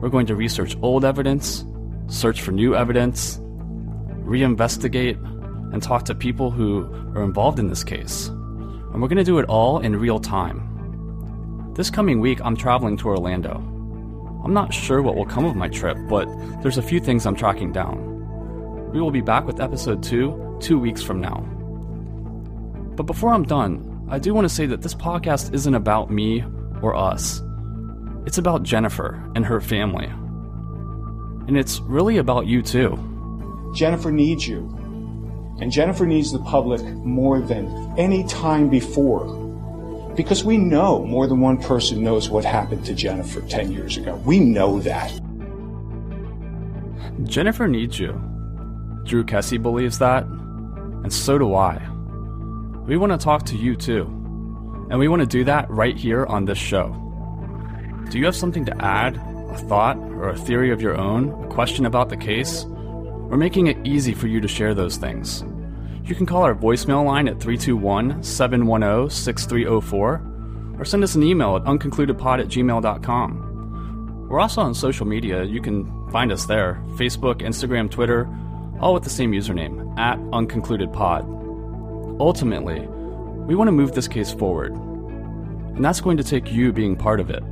We're 0.00 0.08
going 0.08 0.26
to 0.26 0.36
research 0.36 0.76
old 0.82 1.04
evidence, 1.04 1.64
search 2.06 2.40
for 2.40 2.52
new 2.52 2.74
evidence, 2.74 3.38
reinvestigate, 4.24 5.22
and 5.72 5.82
talk 5.82 6.04
to 6.06 6.14
people 6.14 6.50
who 6.50 6.84
are 7.14 7.22
involved 7.22 7.58
in 7.58 7.68
this 7.68 7.84
case 7.84 8.30
and 8.92 9.02
we're 9.02 9.08
going 9.08 9.18
to 9.18 9.24
do 9.24 9.38
it 9.38 9.44
all 9.48 9.78
in 9.78 9.94
real 9.96 10.18
time. 10.18 11.72
This 11.74 11.90
coming 11.90 12.20
week, 12.20 12.40
I'm 12.42 12.56
traveling 12.56 12.96
to 12.98 13.08
Orlando. 13.08 13.56
I'm 14.44 14.52
not 14.52 14.72
sure 14.72 15.02
what 15.02 15.14
will 15.14 15.26
come 15.26 15.44
of 15.44 15.56
my 15.56 15.68
trip, 15.68 15.96
but 16.08 16.26
there's 16.62 16.78
a 16.78 16.82
few 16.82 16.98
things 16.98 17.26
I'm 17.26 17.36
tracking 17.36 17.72
down. 17.72 18.17
We 18.92 19.00
will 19.00 19.10
be 19.10 19.20
back 19.20 19.44
with 19.44 19.60
episode 19.60 20.02
2 20.02 20.58
two 20.60 20.78
weeks 20.78 21.02
from 21.02 21.20
now. 21.20 21.40
But 22.96 23.04
before 23.04 23.32
I'm 23.32 23.44
done, 23.44 24.06
I 24.10 24.18
do 24.18 24.32
want 24.34 24.46
to 24.46 24.54
say 24.54 24.66
that 24.66 24.82
this 24.82 24.94
podcast 24.94 25.52
isn't 25.52 25.74
about 25.74 26.10
me 26.10 26.42
or 26.82 26.96
us. 26.96 27.42
It's 28.26 28.38
about 28.38 28.62
Jennifer 28.62 29.22
and 29.34 29.44
her 29.44 29.60
family. 29.60 30.06
And 31.46 31.56
it's 31.56 31.80
really 31.80 32.16
about 32.16 32.46
you 32.46 32.62
too. 32.62 32.98
Jennifer 33.74 34.10
needs 34.10 34.48
you. 34.48 34.74
And 35.60 35.70
Jennifer 35.70 36.06
needs 36.06 36.32
the 36.32 36.38
public 36.40 36.82
more 36.82 37.40
than 37.40 37.94
any 37.98 38.24
time 38.24 38.68
before. 38.68 39.36
Because 40.14 40.44
we 40.44 40.56
know 40.56 41.04
more 41.04 41.26
than 41.26 41.40
one 41.40 41.58
person 41.58 42.02
knows 42.02 42.28
what 42.30 42.44
happened 42.44 42.84
to 42.86 42.94
Jennifer 42.94 43.40
10 43.42 43.70
years 43.70 43.96
ago. 43.96 44.16
We 44.24 44.40
know 44.40 44.80
that. 44.80 45.12
Jennifer 47.24 47.68
needs 47.68 47.98
you. 47.98 48.20
Drew 49.08 49.24
Kesse 49.24 49.60
believes 49.60 49.98
that, 49.98 50.24
and 50.24 51.12
so 51.12 51.38
do 51.38 51.54
I. 51.54 51.80
We 52.86 52.98
want 52.98 53.12
to 53.12 53.18
talk 53.18 53.44
to 53.46 53.56
you 53.56 53.74
too, 53.74 54.02
and 54.90 54.98
we 54.98 55.08
want 55.08 55.20
to 55.20 55.26
do 55.26 55.44
that 55.44 55.68
right 55.70 55.96
here 55.96 56.26
on 56.26 56.44
this 56.44 56.58
show. 56.58 56.94
Do 58.10 58.18
you 58.18 58.26
have 58.26 58.36
something 58.36 58.66
to 58.66 58.84
add, 58.84 59.16
a 59.16 59.56
thought, 59.66 59.96
or 59.96 60.28
a 60.28 60.36
theory 60.36 60.70
of 60.70 60.82
your 60.82 60.96
own, 60.96 61.30
a 61.44 61.48
question 61.48 61.86
about 61.86 62.10
the 62.10 62.16
case? 62.16 62.64
We're 62.66 63.38
making 63.38 63.66
it 63.66 63.78
easy 63.84 64.12
for 64.12 64.26
you 64.26 64.40
to 64.40 64.48
share 64.48 64.74
those 64.74 64.98
things. 64.98 65.42
You 66.04 66.14
can 66.14 66.26
call 66.26 66.42
our 66.42 66.54
voicemail 66.54 67.04
line 67.04 67.28
at 67.28 67.40
321 67.40 68.22
710 68.22 69.10
6304 69.10 70.22
or 70.78 70.84
send 70.84 71.02
us 71.02 71.14
an 71.14 71.22
email 71.22 71.56
at 71.56 71.64
unconcludedpod 71.64 72.40
at 72.40 72.48
gmail.com. 72.48 74.28
We're 74.28 74.40
also 74.40 74.60
on 74.60 74.74
social 74.74 75.06
media. 75.06 75.44
You 75.44 75.60
can 75.60 76.10
find 76.10 76.30
us 76.32 76.46
there 76.46 76.82
Facebook, 76.96 77.40
Instagram, 77.40 77.90
Twitter, 77.90 78.28
all 78.80 78.94
with 78.94 79.04
the 79.04 79.10
same 79.10 79.32
username, 79.32 79.98
at 79.98 80.18
unconcludedpod. 80.18 82.20
Ultimately, 82.20 82.80
we 83.46 83.54
want 83.54 83.68
to 83.68 83.72
move 83.72 83.92
this 83.92 84.08
case 84.08 84.32
forward, 84.32 84.72
and 84.72 85.84
that's 85.84 86.00
going 86.00 86.16
to 86.16 86.24
take 86.24 86.52
you 86.52 86.72
being 86.72 86.96
part 86.96 87.20
of 87.20 87.30
it. 87.30 87.42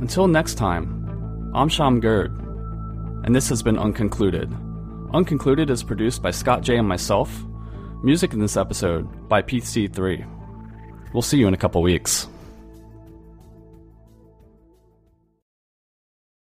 Until 0.00 0.26
next 0.26 0.54
time, 0.54 1.52
I'm 1.54 1.68
Sean 1.68 2.00
Gerd, 2.00 2.32
and 3.24 3.34
this 3.34 3.48
has 3.48 3.62
been 3.62 3.76
Unconcluded. 3.76 4.50
Unconcluded 5.12 5.70
is 5.70 5.82
produced 5.82 6.22
by 6.22 6.30
Scott 6.30 6.62
J 6.62 6.76
and 6.76 6.88
myself. 6.88 7.44
Music 8.02 8.32
in 8.32 8.38
this 8.38 8.56
episode 8.56 9.28
by 9.28 9.42
PC3. 9.42 10.26
We'll 11.12 11.22
see 11.22 11.38
you 11.38 11.48
in 11.48 11.54
a 11.54 11.58
couple 11.58 11.82
weeks. 11.82 12.28